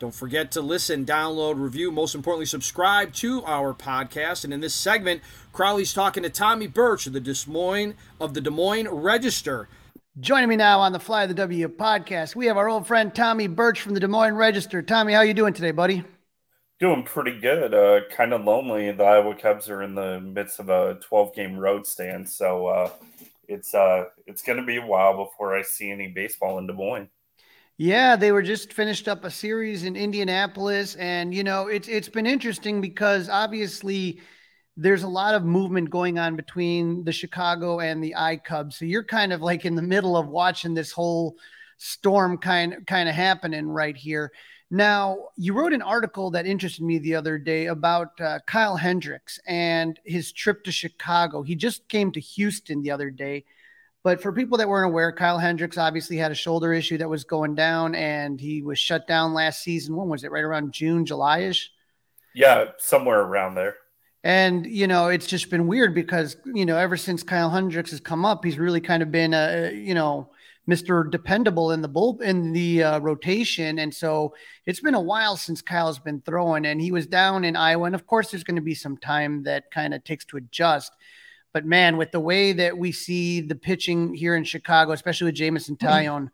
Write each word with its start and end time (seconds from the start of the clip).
Don't 0.00 0.14
forget 0.14 0.50
to 0.52 0.62
listen, 0.62 1.04
download, 1.04 1.60
review, 1.60 1.92
most 1.92 2.14
importantly, 2.14 2.46
subscribe 2.46 3.12
to 3.16 3.44
our 3.44 3.74
podcast. 3.74 4.44
And 4.44 4.54
in 4.54 4.60
this 4.60 4.72
segment, 4.72 5.20
Crawly's 5.52 5.92
talking 5.92 6.22
to 6.22 6.30
Tommy 6.30 6.66
Birch 6.66 7.06
of 7.06 7.12
the 7.12 7.20
Des 7.20 7.46
Moines 7.46 7.92
of 8.18 8.32
the 8.32 8.40
Des 8.40 8.48
Moines 8.48 8.88
Register. 8.88 9.68
Joining 10.18 10.48
me 10.48 10.56
now 10.56 10.80
on 10.80 10.92
the 10.92 10.98
Fly 10.98 11.24
of 11.24 11.28
the 11.28 11.34
W 11.34 11.68
podcast, 11.68 12.34
we 12.34 12.46
have 12.46 12.56
our 12.56 12.66
old 12.66 12.86
friend 12.86 13.14
Tommy 13.14 13.46
Birch 13.46 13.82
from 13.82 13.92
the 13.92 14.00
Des 14.00 14.06
Moines 14.06 14.36
Register. 14.36 14.80
Tommy, 14.80 15.12
how 15.12 15.20
you 15.20 15.34
doing 15.34 15.52
today, 15.52 15.70
buddy? 15.70 16.02
Doing 16.78 17.02
pretty 17.02 17.38
good. 17.38 17.74
Uh, 17.74 18.08
kind 18.10 18.32
of 18.32 18.42
lonely. 18.42 18.90
The 18.92 19.04
Iowa 19.04 19.34
Cubs 19.34 19.68
are 19.68 19.82
in 19.82 19.94
the 19.94 20.18
midst 20.18 20.60
of 20.60 20.70
a 20.70 20.98
12 21.02 21.34
game 21.34 21.58
road 21.58 21.86
stand, 21.86 22.26
so 22.26 22.68
uh, 22.68 22.90
it's 23.48 23.74
uh, 23.74 24.04
it's 24.26 24.40
going 24.40 24.58
to 24.58 24.64
be 24.64 24.78
a 24.78 24.86
while 24.86 25.22
before 25.26 25.54
I 25.54 25.60
see 25.60 25.90
any 25.90 26.08
baseball 26.08 26.56
in 26.56 26.66
Des 26.66 26.72
Moines. 26.72 27.10
Yeah, 27.82 28.14
they 28.14 28.30
were 28.30 28.42
just 28.42 28.74
finished 28.74 29.08
up 29.08 29.24
a 29.24 29.30
series 29.30 29.84
in 29.84 29.96
Indianapolis, 29.96 30.96
and 30.96 31.32
you 31.34 31.42
know 31.42 31.68
it's 31.68 31.88
it's 31.88 32.10
been 32.10 32.26
interesting 32.26 32.82
because 32.82 33.30
obviously 33.30 34.20
there's 34.76 35.02
a 35.02 35.08
lot 35.08 35.34
of 35.34 35.44
movement 35.44 35.88
going 35.88 36.18
on 36.18 36.36
between 36.36 37.04
the 37.04 37.12
Chicago 37.12 37.80
and 37.80 38.04
the 38.04 38.14
I 38.16 38.36
Cubs. 38.36 38.76
So 38.76 38.84
you're 38.84 39.02
kind 39.02 39.32
of 39.32 39.40
like 39.40 39.64
in 39.64 39.76
the 39.76 39.82
middle 39.82 40.14
of 40.14 40.28
watching 40.28 40.74
this 40.74 40.92
whole 40.92 41.36
storm 41.78 42.36
kind 42.36 42.86
kind 42.86 43.08
of 43.08 43.14
happening 43.14 43.66
right 43.66 43.96
here. 43.96 44.30
Now, 44.70 45.28
you 45.38 45.54
wrote 45.54 45.72
an 45.72 45.80
article 45.80 46.30
that 46.32 46.44
interested 46.44 46.84
me 46.84 46.98
the 46.98 47.14
other 47.14 47.38
day 47.38 47.64
about 47.64 48.20
uh, 48.20 48.40
Kyle 48.46 48.76
Hendricks 48.76 49.40
and 49.46 49.98
his 50.04 50.32
trip 50.32 50.64
to 50.64 50.70
Chicago. 50.70 51.40
He 51.42 51.54
just 51.56 51.88
came 51.88 52.12
to 52.12 52.20
Houston 52.20 52.82
the 52.82 52.90
other 52.90 53.08
day 53.08 53.46
but 54.02 54.22
for 54.22 54.32
people 54.32 54.58
that 54.58 54.68
weren't 54.68 54.90
aware, 54.90 55.12
Kyle 55.12 55.38
Hendricks 55.38 55.76
obviously 55.76 56.16
had 56.16 56.32
a 56.32 56.34
shoulder 56.34 56.72
issue 56.72 56.98
that 56.98 57.08
was 57.08 57.24
going 57.24 57.54
down, 57.54 57.94
and 57.94 58.40
he 58.40 58.62
was 58.62 58.78
shut 58.78 59.06
down 59.06 59.34
last 59.34 59.62
season. 59.62 59.96
When 59.96 60.08
was 60.08 60.24
it? 60.24 60.30
Right 60.30 60.44
around 60.44 60.72
June, 60.72 61.04
July 61.04 61.40
ish? 61.40 61.70
Yeah, 62.34 62.66
somewhere 62.78 63.20
around 63.20 63.56
there. 63.56 63.76
And 64.22 64.66
you 64.66 64.86
know, 64.86 65.08
it's 65.08 65.26
just 65.26 65.50
been 65.50 65.66
weird 65.66 65.94
because 65.94 66.36
you 66.46 66.66
know, 66.66 66.76
ever 66.76 66.96
since 66.96 67.22
Kyle 67.22 67.50
Hendricks 67.50 67.90
has 67.90 68.00
come 68.00 68.24
up, 68.24 68.44
he's 68.44 68.58
really 68.58 68.80
kind 68.80 69.02
of 69.02 69.10
been 69.10 69.34
a 69.34 69.72
you 69.72 69.94
know 69.94 70.30
Mr. 70.68 71.10
Dependable 71.10 71.72
in 71.72 71.80
the 71.82 71.88
bull 71.88 72.20
in 72.20 72.52
the 72.52 72.82
uh, 72.82 72.98
rotation, 73.00 73.78
and 73.78 73.94
so 73.94 74.34
it's 74.66 74.80
been 74.80 74.94
a 74.94 75.00
while 75.00 75.36
since 75.36 75.62
Kyle's 75.62 75.98
been 75.98 76.20
throwing, 76.20 76.66
and 76.66 76.80
he 76.80 76.92
was 76.92 77.06
down 77.06 77.44
in 77.44 77.56
Iowa, 77.56 77.84
and 77.84 77.94
of 77.94 78.06
course, 78.06 78.30
there's 78.30 78.44
going 78.44 78.56
to 78.56 78.62
be 78.62 78.74
some 78.74 78.96
time 78.98 79.42
that 79.44 79.70
kind 79.70 79.94
of 79.94 80.04
takes 80.04 80.24
to 80.26 80.36
adjust. 80.36 80.92
But 81.52 81.64
man, 81.64 81.96
with 81.96 82.12
the 82.12 82.20
way 82.20 82.52
that 82.52 82.78
we 82.78 82.92
see 82.92 83.40
the 83.40 83.54
pitching 83.54 84.14
here 84.14 84.36
in 84.36 84.44
Chicago, 84.44 84.92
especially 84.92 85.26
with 85.26 85.34
Jameson 85.34 85.76
mm-hmm. 85.76 86.26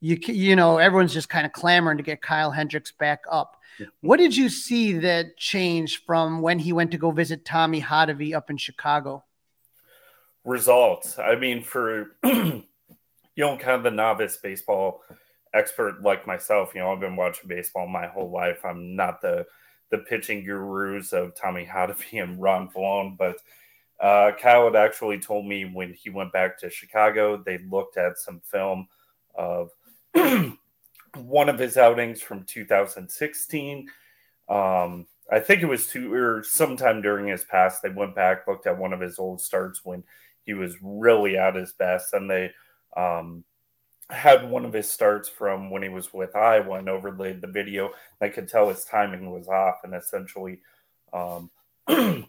You 0.00 0.18
you 0.26 0.56
know 0.56 0.78
everyone's 0.78 1.14
just 1.14 1.28
kind 1.28 1.46
of 1.46 1.52
clamoring 1.52 1.96
to 1.96 2.02
get 2.02 2.20
Kyle 2.20 2.50
Hendricks 2.50 2.92
back 2.92 3.24
up. 3.30 3.56
What 4.00 4.18
did 4.18 4.36
you 4.36 4.48
see 4.48 4.92
that 4.98 5.36
changed 5.36 6.02
from 6.06 6.42
when 6.42 6.58
he 6.58 6.72
went 6.72 6.90
to 6.92 6.98
go 6.98 7.10
visit 7.10 7.44
Tommy 7.44 7.80
Hotovy 7.80 8.34
up 8.34 8.50
in 8.50 8.56
Chicago? 8.56 9.24
Results. 10.44 11.18
I 11.18 11.36
mean, 11.36 11.62
for 11.62 12.16
you 12.24 12.62
know, 13.36 13.56
kind 13.56 13.76
of 13.76 13.82
the 13.82 13.90
novice 13.90 14.36
baseball 14.36 15.02
expert 15.54 16.02
like 16.02 16.26
myself, 16.26 16.72
you 16.74 16.80
know, 16.80 16.92
I've 16.92 17.00
been 17.00 17.16
watching 17.16 17.48
baseball 17.48 17.86
my 17.86 18.06
whole 18.06 18.30
life. 18.30 18.64
I'm 18.64 18.94
not 18.96 19.20
the 19.20 19.46
the 19.90 19.98
pitching 19.98 20.44
gurus 20.44 21.12
of 21.12 21.34
Tommy 21.34 21.64
Hotovy 21.64 22.22
and 22.22 22.40
Ron 22.40 22.68
Villone, 22.68 23.16
but 23.16 23.36
uh, 24.00 24.32
Kyle 24.40 24.64
had 24.64 24.76
actually 24.76 25.18
told 25.18 25.46
me 25.46 25.64
when 25.64 25.92
he 25.92 26.10
went 26.10 26.32
back 26.32 26.58
to 26.58 26.70
Chicago, 26.70 27.36
they 27.36 27.58
looked 27.58 27.96
at 27.96 28.18
some 28.18 28.40
film 28.40 28.88
of 29.34 29.70
one 31.16 31.48
of 31.48 31.58
his 31.58 31.76
outings 31.76 32.20
from 32.20 32.44
2016. 32.44 33.88
Um, 34.48 35.06
I 35.30 35.40
think 35.40 35.62
it 35.62 35.66
was 35.66 35.86
two 35.86 36.12
or 36.12 36.42
sometime 36.42 37.02
during 37.02 37.28
his 37.28 37.44
past. 37.44 37.82
They 37.82 37.88
went 37.88 38.14
back, 38.14 38.46
looked 38.46 38.66
at 38.66 38.78
one 38.78 38.92
of 38.92 39.00
his 39.00 39.18
old 39.18 39.40
starts 39.40 39.84
when 39.84 40.02
he 40.44 40.54
was 40.54 40.76
really 40.82 41.38
at 41.38 41.54
his 41.54 41.72
best, 41.72 42.12
and 42.12 42.28
they 42.28 42.50
um, 42.96 43.44
had 44.10 44.50
one 44.50 44.66
of 44.66 44.72
his 44.74 44.90
starts 44.90 45.28
from 45.28 45.70
when 45.70 45.82
he 45.82 45.88
was 45.88 46.12
with 46.12 46.36
Iowa 46.36 46.74
and 46.74 46.88
overlaid 46.88 47.40
the 47.40 47.46
video. 47.46 47.90
I 48.20 48.28
could 48.28 48.48
tell 48.48 48.68
his 48.68 48.84
timing 48.84 49.30
was 49.30 49.48
off, 49.48 49.76
and 49.84 49.94
essentially. 49.94 50.60
Um, 51.12 51.50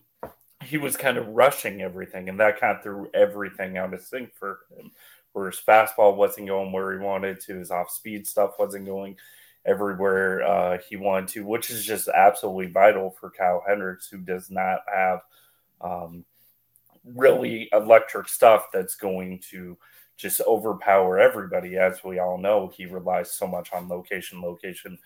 he 0.66 0.78
was 0.78 0.98
kind 0.98 1.18
of 1.18 1.28
rushing 1.28 1.81
everything, 1.81 2.30
and 2.30 2.40
that 2.40 2.59
kind 2.59 2.78
of 2.78 2.84
threw 2.84 3.09
everything 3.14 3.78
out 3.78 3.94
of 3.94 4.02
sync 4.02 4.34
for 4.36 4.59
him. 4.78 4.92
Where 5.34 5.52
his 5.52 5.59
fastball 5.59 6.16
wasn't 6.16 6.48
going 6.48 6.72
where 6.72 6.94
he 6.94 7.00
wanted 7.00 7.42
to, 7.42 7.58
his 7.58 7.70
off 7.70 7.92
speed 7.92 8.26
stuff 8.26 8.52
wasn't 8.58 8.86
going 8.86 9.18
everywhere 9.66 10.44
uh, 10.44 10.78
he 10.88 10.96
wanted 10.96 11.28
to, 11.30 11.46
which 11.46 11.70
is 11.70 11.84
just 11.84 12.08
absolutely 12.08 12.68
vital 12.68 13.12
for 13.12 13.31
Kyle 13.31 13.64
Hendricks, 13.68 14.08
who 14.08 14.20
does 14.20 14.50
not 14.50 14.80
have 14.94 15.22
um, 15.81 16.24
really 17.03 17.70
electric 17.74 18.30
stuff 18.30 18.68
that's 18.72 18.96
going 18.96 19.40
to 19.52 19.78
just 20.18 20.40
overpower 20.42 21.20
everybody. 21.20 21.78
As 21.78 22.03
we 22.03 22.20
all 22.20 22.38
know, 22.38 22.72
he 22.76 22.86
relies 22.86 23.32
so 23.32 23.47
much 23.47 23.74
on 23.74 23.90
location, 23.90 24.42
location, 24.42 24.97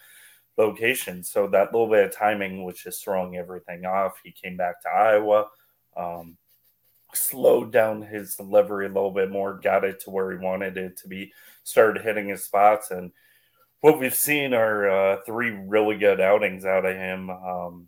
location. 0.59 1.23
So 1.23 1.47
that 1.47 1.73
little 1.73 1.89
bit 1.89 2.05
of 2.05 2.15
timing 2.15 2.63
was 2.63 2.77
just 2.77 3.03
throwing 3.03 3.37
everything 3.37 3.85
off. 3.85 4.19
He 4.23 4.31
came 4.31 4.57
back 4.57 4.81
to 4.83 4.89
Iowa, 4.89 5.47
um, 5.97 6.37
slowed 7.13 7.71
down 7.71 8.01
his 8.01 8.35
delivery 8.35 8.85
a 8.85 8.89
little 8.89 9.11
bit 9.11 9.31
more, 9.31 9.59
got 9.59 9.85
it 9.85 10.01
to 10.01 10.11
where 10.11 10.31
he 10.31 10.37
wanted 10.37 10.77
it 10.77 10.97
to 10.97 11.07
be, 11.07 11.33
started 11.63 12.03
hitting 12.03 12.27
his 12.27 12.43
spots. 12.43 12.91
And 12.91 13.11
what 13.81 13.99
we've 13.99 14.13
seen 14.13 14.53
are 14.53 14.89
uh, 14.89 15.17
three 15.25 15.51
really 15.51 15.97
good 15.97 16.19
outings 16.19 16.65
out 16.65 16.85
of 16.85 16.95
him. 16.95 17.29
Um, 17.29 17.87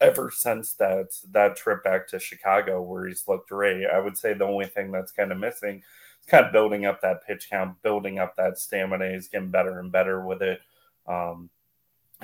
ever 0.00 0.32
since 0.34 0.74
that 0.74 1.06
that 1.30 1.56
trip 1.56 1.84
back 1.84 2.08
to 2.08 2.18
Chicago 2.18 2.82
where 2.82 3.06
he's 3.06 3.28
looked 3.28 3.48
great. 3.48 3.86
I 3.86 4.00
would 4.00 4.16
say 4.16 4.34
the 4.34 4.44
only 4.44 4.66
thing 4.66 4.90
that's 4.90 5.12
kind 5.12 5.32
of 5.32 5.38
missing 5.38 5.82
is 6.20 6.26
kind 6.26 6.44
of 6.44 6.52
building 6.52 6.86
up 6.86 7.00
that 7.02 7.24
pitch 7.24 7.48
count, 7.50 7.80
building 7.82 8.18
up 8.18 8.36
that 8.36 8.58
stamina. 8.58 9.12
He's 9.12 9.28
getting 9.28 9.50
better 9.50 9.78
and 9.78 9.92
better 9.92 10.24
with 10.24 10.42
it. 10.42 10.60
Um, 11.06 11.50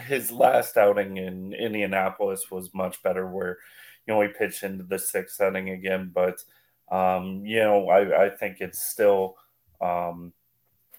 his 0.00 0.30
last 0.30 0.76
outing 0.76 1.16
in 1.16 1.52
Indianapolis 1.52 2.50
was 2.50 2.74
much 2.74 3.02
better, 3.02 3.26
where 3.28 3.58
you 4.06 4.14
know 4.14 4.20
he 4.20 4.28
pitched 4.28 4.62
into 4.62 4.84
the 4.84 4.98
sixth 4.98 5.40
inning 5.40 5.70
again. 5.70 6.10
But 6.14 6.42
um, 6.90 7.44
you 7.44 7.60
know, 7.60 7.88
I, 7.88 8.26
I 8.26 8.30
think 8.30 8.60
it's 8.60 8.82
still 8.82 9.36
um, 9.80 10.32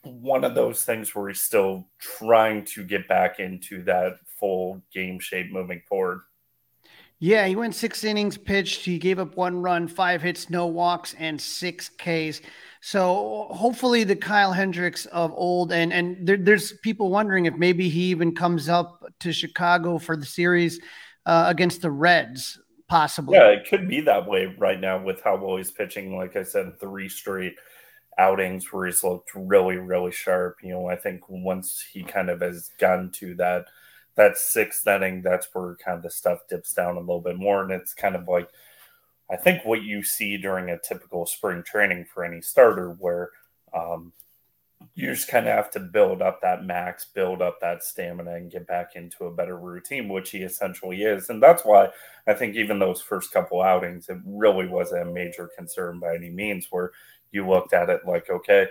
one 0.04 0.44
of 0.44 0.56
those 0.56 0.84
things 0.84 1.14
where 1.16 1.30
he's 1.30 1.42
still 1.42 1.88
trying 2.00 2.66
to 2.66 2.84
get 2.84 3.08
back 3.08 3.40
into 3.40 3.84
that 3.84 4.18
full 4.40 4.82
game 4.94 5.20
shape 5.20 5.52
moving 5.52 5.82
forward. 5.88 6.22
Yeah, 7.20 7.48
he 7.48 7.56
went 7.56 7.74
six 7.74 8.04
innings 8.04 8.38
pitched. 8.38 8.84
He 8.84 8.98
gave 8.98 9.18
up 9.18 9.38
one 9.38 9.62
run, 9.62 9.88
five 9.88 10.22
hits, 10.22 10.50
no 10.50 10.68
walks, 10.68 11.16
and 11.18 11.40
six 11.40 11.90
Ks. 11.90 12.42
So 12.86 13.48
hopefully 13.50 14.04
the 14.04 14.18
Kyle 14.18 14.52
Hendricks 14.52 15.06
of 15.06 15.32
old, 15.32 15.72
and 15.72 15.94
and 15.94 16.28
there, 16.28 16.36
there's 16.36 16.74
people 16.84 17.10
wondering 17.10 17.46
if 17.46 17.56
maybe 17.56 17.88
he 17.88 18.12
even 18.12 18.36
comes 18.36 18.68
up 18.68 19.06
to 19.22 19.32
Chicago 19.32 19.98
for 19.98 20.18
the 20.18 20.26
series 20.26 20.82
uh, 21.26 21.46
against 21.48 21.82
the 21.82 21.90
Reds, 21.90 22.60
possibly. 22.90 23.38
Yeah, 23.38 23.52
it 23.52 23.70
could 23.70 23.88
be 23.88 24.02
that 24.02 24.28
way 24.28 24.54
right 24.58 24.82
now 24.82 25.02
with 25.02 25.22
how 25.24 25.38
well 25.38 25.56
he's 25.56 25.72
pitching. 25.72 26.18
Like 26.18 26.36
I 26.36 26.44
said, 26.44 26.78
three 26.78 27.08
straight 27.08 27.56
outings 28.18 28.74
where 28.74 28.86
he's 28.86 29.02
looked 29.02 29.34
really, 29.34 29.78
really 29.78 30.12
sharp. 30.12 30.58
You 30.62 30.74
know, 30.74 30.88
I 30.90 30.98
think 30.98 31.22
once 31.30 31.82
he 31.90 32.04
kind 32.04 32.30
of 32.30 32.42
has 32.42 32.72
gotten 32.80 33.12
to 33.12 33.34
that 33.36 33.68
that 34.16 34.38
sixth 34.38 34.86
inning, 34.86 35.22
that's 35.22 35.48
where 35.54 35.78
kind 35.78 35.96
of 35.96 36.04
the 36.04 36.10
stuff 36.10 36.40
dips 36.50 36.74
down 36.74 36.98
a 36.98 37.00
little 37.00 37.22
bit 37.22 37.38
more, 37.38 37.64
and 37.64 37.72
it's 37.72 37.94
kind 37.94 38.18
of 38.18 38.28
like 38.28 38.50
I 39.32 39.38
think 39.38 39.64
what 39.66 39.84
you 39.84 40.04
see 40.04 40.38
during 40.38 40.70
a 40.70 40.78
typical 40.78 41.26
spring 41.26 41.64
training 41.64 42.06
for 42.14 42.24
any 42.24 42.42
starter, 42.42 42.92
where 43.00 43.30
um, 43.74 44.14
you 44.96 45.14
just 45.14 45.30
kind 45.30 45.48
of 45.48 45.56
have 45.56 45.72
to 45.72 45.80
build 45.80 46.22
up 46.22 46.42
that 46.42 46.66
max, 46.66 47.06
build 47.06 47.42
up 47.42 47.60
that 47.62 47.84
stamina, 47.84 48.36
and 48.36 48.52
get 48.52 48.68
back 48.68 48.96
into 48.96 49.26
a 49.26 49.34
better 49.34 49.58
routine, 49.58 50.10
which 50.10 50.32
he 50.32 50.40
essentially 50.40 51.04
is. 51.04 51.30
And 51.30 51.42
that's 51.42 51.64
why 51.64 51.90
I 52.28 52.34
think 52.34 52.56
even 52.56 52.80
those 52.80 53.02
first 53.02 53.32
couple 53.32 53.62
outings, 53.62 54.10
it 54.10 54.18
really 54.26 54.68
wasn't 54.68 55.08
a 55.08 55.12
major 55.12 55.50
concern 55.58 56.00
by 56.00 56.16
any 56.16 56.30
means, 56.30 56.68
where 56.70 56.92
you 57.32 57.48
looked 57.48 57.74
at 57.74 57.90
it 57.90 58.02
like, 58.06 58.30
okay, 58.30 58.68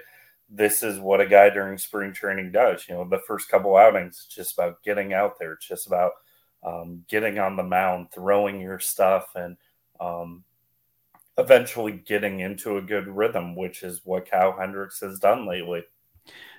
this 0.48 0.82
is 0.82 1.00
what 1.00 1.20
a 1.20 1.26
guy 1.26 1.48
during 1.48 1.78
spring 1.78 2.12
training 2.12 2.52
does. 2.52 2.86
You 2.86 2.94
know, 2.94 3.08
the 3.08 3.22
first 3.26 3.48
couple 3.48 3.76
outings, 3.76 4.24
it's 4.26 4.34
just 4.34 4.52
about 4.52 4.82
getting 4.84 5.14
out 5.14 5.38
there, 5.38 5.54
it's 5.54 5.66
just 5.66 5.86
about 5.86 6.12
um, 6.62 7.04
getting 7.08 7.38
on 7.38 7.56
the 7.56 7.62
mound, 7.62 8.08
throwing 8.12 8.60
your 8.60 8.78
stuff, 8.78 9.30
and 9.34 9.56
um, 10.02 10.44
eventually 11.38 11.92
getting 11.92 12.40
into 12.40 12.76
a 12.76 12.82
good 12.82 13.08
rhythm, 13.08 13.56
which 13.56 13.82
is 13.82 14.00
what 14.04 14.30
Kyle 14.30 14.56
Hendricks 14.58 15.00
has 15.00 15.18
done 15.18 15.46
lately. 15.46 15.84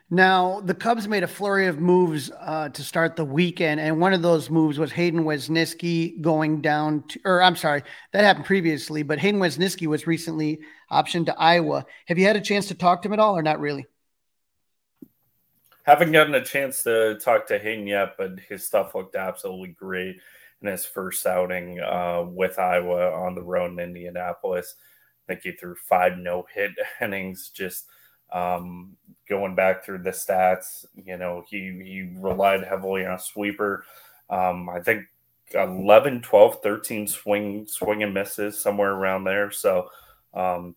Now, 0.10 0.62
the 0.62 0.76
Cubs 0.76 1.08
made 1.08 1.24
a 1.24 1.28
flurry 1.28 1.66
of 1.68 1.80
moves 1.80 2.30
uh, 2.40 2.70
to 2.70 2.84
start 2.84 3.16
the 3.16 3.26
weekend, 3.26 3.80
and 3.80 4.00
one 4.00 4.14
of 4.14 4.22
those 4.22 4.50
moves 4.50 4.78
was 4.78 4.92
Hayden 4.92 5.24
Wesneski 5.24 6.22
going 6.22 6.62
down 6.62 7.04
to, 7.08 7.20
or 7.26 7.42
I'm 7.42 7.56
sorry, 7.56 7.84
that 8.12 8.24
happened 8.24 8.46
previously, 8.46 9.02
but 9.02 9.18
Hayden 9.18 9.40
Wesneski 9.40 9.88
was 9.88 10.06
recently 10.06 10.60
optioned 10.92 11.28
to 11.28 11.40
Iowa. 11.40 11.86
Have 12.08 12.20
you 12.20 12.28
had 12.28 12.36
a 12.36 12.42
chance 12.42 12.68
to 12.68 12.76
talk 12.76 13.02
to 13.02 13.08
him 13.08 13.14
at 13.14 13.20
all, 13.20 13.36
or 13.38 13.42
not 13.42 13.60
really? 13.60 13.88
Haven't 15.84 16.12
gotten 16.12 16.36
a 16.36 16.46
chance 16.46 16.84
to 16.84 17.16
talk 17.16 17.48
to 17.48 17.58
Hayden 17.58 17.88
yet, 17.88 18.16
but 18.18 18.40
his 18.48 18.64
stuff 18.64 18.94
looked 18.94 19.16
absolutely 19.16 19.70
great 19.70 20.18
in 20.64 20.70
his 20.70 20.86
first 20.86 21.26
outing 21.26 21.80
uh, 21.80 22.24
with 22.28 22.58
Iowa 22.58 23.12
on 23.12 23.36
the 23.36 23.44
road 23.44 23.72
in 23.72 23.80
Indianapolis. 23.80 24.76
I 25.28 25.34
think 25.34 25.44
he 25.44 25.52
threw 25.52 25.76
five 25.76 26.18
no 26.18 26.46
hit 26.54 26.72
innings, 27.02 27.50
just– 27.54 27.86
um, 28.34 28.98
going 29.30 29.56
back 29.56 29.86
through 29.86 30.00
the 30.00 30.10
stats, 30.10 30.86
you 30.96 31.18
know, 31.18 31.44
he, 31.48 31.58
he 31.84 32.10
relied 32.18 32.64
heavily 32.64 33.06
on 33.06 33.14
a 33.14 33.20
sweeper. 33.20 33.86
Um, 34.30 34.68
I 34.70 34.80
think 34.80 35.06
11, 35.54 36.24
12, 36.24 36.62
13 36.62 37.08
swing, 37.08 37.68
swing 37.68 38.04
and 38.04 38.14
misses 38.14 38.60
somewhere 38.60 38.92
around 38.92 39.24
there. 39.24 39.52
So, 39.52 39.88
um, 40.34 40.76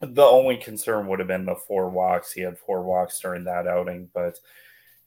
the 0.00 0.22
only 0.22 0.56
concern 0.56 1.06
would 1.08 1.18
have 1.18 1.28
been 1.28 1.46
the 1.46 1.56
four 1.56 1.88
walks. 1.88 2.32
He 2.32 2.42
had 2.42 2.58
four 2.58 2.82
walks 2.82 3.18
during 3.20 3.44
that 3.44 3.66
outing, 3.66 4.08
but 4.14 4.38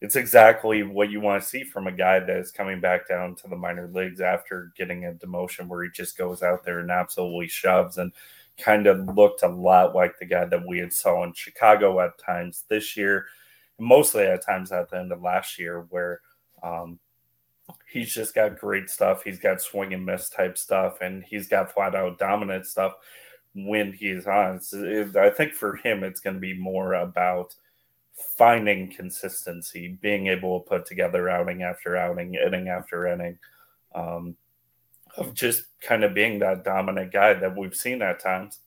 it's 0.00 0.16
exactly 0.16 0.82
what 0.82 1.10
you 1.10 1.20
want 1.20 1.42
to 1.42 1.48
see 1.48 1.64
from 1.64 1.86
a 1.86 1.92
guy 1.92 2.20
that 2.20 2.36
is 2.36 2.52
coming 2.52 2.80
back 2.80 3.08
down 3.08 3.34
to 3.36 3.48
the 3.48 3.56
minor 3.56 3.88
leagues 3.92 4.20
after 4.20 4.72
getting 4.76 5.06
a 5.06 5.12
demotion 5.12 5.66
where 5.66 5.82
he 5.82 5.90
just 5.90 6.16
goes 6.16 6.42
out 6.42 6.64
there 6.64 6.78
and 6.78 6.90
absolutely 6.90 7.48
shoves. 7.48 7.98
And 7.98 8.12
kind 8.58 8.86
of 8.86 9.16
looked 9.16 9.42
a 9.42 9.48
lot 9.48 9.94
like 9.94 10.18
the 10.18 10.26
guy 10.26 10.44
that 10.44 10.66
we 10.66 10.78
had 10.78 10.92
saw 10.92 11.22
in 11.24 11.32
Chicago 11.32 12.00
at 12.00 12.18
times 12.18 12.64
this 12.68 12.96
year, 12.96 13.26
mostly 13.78 14.24
at 14.24 14.44
times 14.44 14.72
at 14.72 14.90
the 14.90 14.98
end 14.98 15.12
of 15.12 15.22
last 15.22 15.58
year, 15.58 15.86
where 15.90 16.20
um, 16.62 16.98
he's 17.90 18.12
just 18.12 18.34
got 18.34 18.58
great 18.58 18.90
stuff. 18.90 19.22
He's 19.22 19.38
got 19.38 19.62
swing 19.62 19.94
and 19.94 20.04
miss 20.04 20.28
type 20.28 20.58
stuff, 20.58 20.98
and 21.00 21.22
he's 21.24 21.48
got 21.48 21.72
flat 21.72 21.94
out 21.94 22.18
dominant 22.18 22.66
stuff 22.66 22.94
when 23.54 23.92
he's 23.92 24.26
on. 24.26 24.60
It, 24.72 25.16
I 25.16 25.30
think 25.30 25.54
for 25.54 25.76
him, 25.76 26.02
it's 26.02 26.20
going 26.20 26.34
to 26.34 26.40
be 26.40 26.58
more 26.58 26.94
about 26.94 27.54
finding 28.36 28.90
consistency, 28.90 29.98
being 30.00 30.26
able 30.26 30.60
to 30.60 30.68
put 30.68 30.86
together 30.86 31.28
outing 31.28 31.62
after 31.62 31.96
outing, 31.96 32.34
inning 32.34 32.68
after 32.68 33.06
inning. 33.06 33.38
Um, 33.94 34.36
of 35.16 35.34
just 35.34 35.64
kind 35.80 36.04
of 36.04 36.14
being 36.14 36.38
that 36.38 36.64
dominant 36.64 37.12
guy 37.12 37.34
that 37.34 37.56
we've 37.56 37.74
seen 37.74 38.02
at 38.02 38.20
times. 38.20 38.60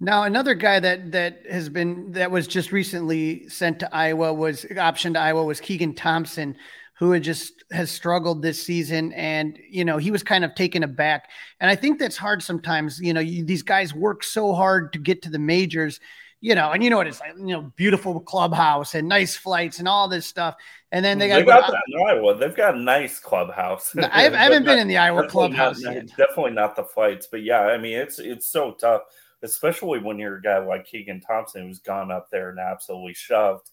Now, 0.00 0.24
another 0.24 0.54
guy 0.54 0.80
that 0.80 1.12
that 1.12 1.42
has 1.50 1.68
been 1.68 2.12
that 2.12 2.30
was 2.30 2.46
just 2.46 2.72
recently 2.72 3.48
sent 3.48 3.78
to 3.80 3.94
Iowa 3.94 4.32
was 4.32 4.64
optioned 4.64 5.14
to 5.14 5.20
Iowa 5.20 5.44
was 5.44 5.60
Keegan 5.60 5.94
Thompson, 5.94 6.56
who 6.98 7.12
had 7.12 7.22
just 7.22 7.64
has 7.70 7.90
struggled 7.90 8.42
this 8.42 8.62
season, 8.62 9.12
and 9.12 9.58
you 9.70 9.84
know 9.84 9.96
he 9.96 10.10
was 10.10 10.22
kind 10.22 10.44
of 10.44 10.54
taken 10.54 10.82
aback. 10.82 11.30
And 11.60 11.70
I 11.70 11.76
think 11.76 11.98
that's 11.98 12.16
hard 12.16 12.42
sometimes. 12.42 13.00
You 13.00 13.14
know, 13.14 13.20
you, 13.20 13.44
these 13.44 13.62
guys 13.62 13.94
work 13.94 14.24
so 14.24 14.52
hard 14.52 14.92
to 14.92 14.98
get 14.98 15.22
to 15.22 15.30
the 15.30 15.38
majors, 15.38 16.00
you 16.44 16.54
know, 16.54 16.72
and 16.72 16.84
you 16.84 16.90
know 16.90 16.98
what 16.98 17.06
it's 17.06 17.20
like, 17.20 17.32
you 17.38 17.46
know, 17.46 17.72
beautiful 17.74 18.20
clubhouse 18.20 18.94
and 18.94 19.08
nice 19.08 19.34
flights 19.34 19.78
and 19.78 19.88
all 19.88 20.08
this 20.08 20.26
stuff. 20.26 20.56
And 20.92 21.02
then 21.02 21.18
they 21.18 21.28
got, 21.28 21.36
they 21.36 21.44
got 21.46 21.72
that 21.72 21.82
in 21.88 22.06
Iowa. 22.06 22.36
They've 22.36 22.54
got 22.54 22.74
a 22.74 22.78
nice 22.78 23.18
clubhouse. 23.18 23.96
I, 23.96 24.28
haven't 24.28 24.66
been 24.66 24.78
in 24.78 24.86
the 24.86 24.98
Iowa 24.98 25.26
clubhouse 25.26 25.80
not, 25.80 25.94
yet. 25.94 26.08
Definitely 26.18 26.50
not 26.50 26.76
the 26.76 26.84
flights, 26.84 27.28
but 27.30 27.42
yeah, 27.44 27.60
I 27.60 27.78
mean, 27.78 27.96
it's 27.96 28.18
it's 28.18 28.46
so 28.46 28.72
tough, 28.72 29.04
especially 29.42 30.00
when 30.00 30.18
you're 30.18 30.36
a 30.36 30.42
guy 30.42 30.58
like 30.58 30.84
Keegan 30.84 31.22
Thompson 31.22 31.66
who's 31.66 31.78
gone 31.78 32.10
up 32.10 32.28
there 32.30 32.50
and 32.50 32.58
absolutely 32.58 33.14
shoved 33.14 33.70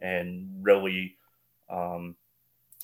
and 0.00 0.48
really 0.62 1.18
um, 1.68 2.16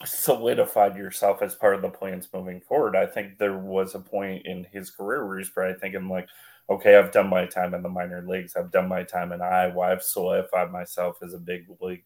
solidified 0.05 0.99
yourself 0.99 1.41
as 1.41 1.55
part 1.55 1.77
of 1.77 1.81
the 1.81 1.89
plans 1.89 2.29
moving 2.35 2.61
forward. 2.61 2.95
I 2.95 3.07
think 3.07 3.39
there 3.39 3.57
was 3.57 3.95
a 3.95 4.01
point 4.01 4.45
in 4.45 4.67
his 4.71 4.91
career 4.91 5.27
where 5.27 5.39
he's 5.39 5.49
probably 5.49 5.81
thinking 5.81 6.11
like, 6.11 6.29
okay, 6.71 6.97
I've 6.97 7.11
done 7.11 7.29
my 7.29 7.47
time 7.47 7.75
in 7.75 7.83
the 7.83 7.89
minor 7.89 8.23
leagues. 8.23 8.55
I've 8.55 8.71
done 8.71 8.89
my 8.89 9.03
time 9.03 9.33
in 9.33 9.43
Iowa. 9.43 9.81
I've 9.81 10.03
solidified 10.03 10.71
myself 10.71 11.19
as 11.23 11.35
a 11.35 11.39
big 11.39 11.67
league 11.81 12.05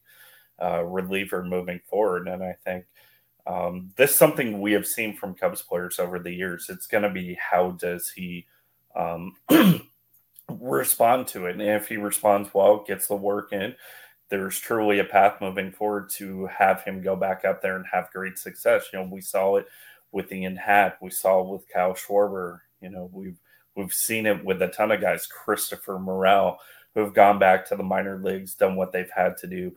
uh, 0.60 0.82
reliever 0.82 1.44
moving 1.44 1.80
forward. 1.88 2.28
And 2.28 2.42
I 2.42 2.56
think 2.64 2.86
um, 3.46 3.92
this 3.96 4.12
is 4.12 4.16
something 4.16 4.60
we 4.60 4.72
have 4.72 4.86
seen 4.86 5.14
from 5.14 5.34
Cubs 5.34 5.60
players 5.60 5.98
over 5.98 6.18
the 6.18 6.32
years. 6.32 6.66
It's 6.70 6.86
going 6.86 7.02
to 7.02 7.10
be 7.10 7.34
how 7.34 7.72
does 7.72 8.08
he 8.10 8.46
um, 8.96 9.34
respond 10.48 11.26
to 11.28 11.46
it? 11.46 11.52
And 11.52 11.62
if 11.62 11.88
he 11.88 11.98
responds 11.98 12.48
well, 12.54 12.84
gets 12.86 13.06
the 13.06 13.16
work 13.16 13.52
in, 13.52 13.74
there's 14.30 14.58
truly 14.58 14.98
a 14.98 15.04
path 15.04 15.42
moving 15.42 15.72
forward 15.72 16.08
to 16.10 16.46
have 16.46 16.82
him 16.82 17.02
go 17.02 17.14
back 17.14 17.44
up 17.44 17.60
there 17.60 17.76
and 17.76 17.84
have 17.92 18.10
great 18.12 18.38
success. 18.38 18.86
You 18.92 19.00
know, 19.00 19.08
we 19.12 19.20
saw 19.20 19.56
it 19.56 19.66
with 20.10 20.32
Ian 20.32 20.56
Happ, 20.56 20.98
we 21.02 21.10
saw 21.10 21.40
it 21.40 21.52
with 21.52 21.68
Kyle 21.68 21.92
Schwarber. 21.92 22.60
You 22.80 22.88
know, 22.88 23.10
we've 23.12 23.38
We've 23.76 23.92
seen 23.92 24.26
it 24.26 24.44
with 24.44 24.62
a 24.62 24.68
ton 24.68 24.92
of 24.92 25.00
guys, 25.00 25.26
Christopher 25.26 25.98
Morel, 25.98 26.58
who 26.94 27.00
have 27.00 27.14
gone 27.14 27.38
back 27.38 27.66
to 27.66 27.76
the 27.76 27.82
minor 27.82 28.18
leagues, 28.18 28.54
done 28.54 28.76
what 28.76 28.92
they've 28.92 29.10
had 29.10 29.36
to 29.38 29.46
do, 29.46 29.72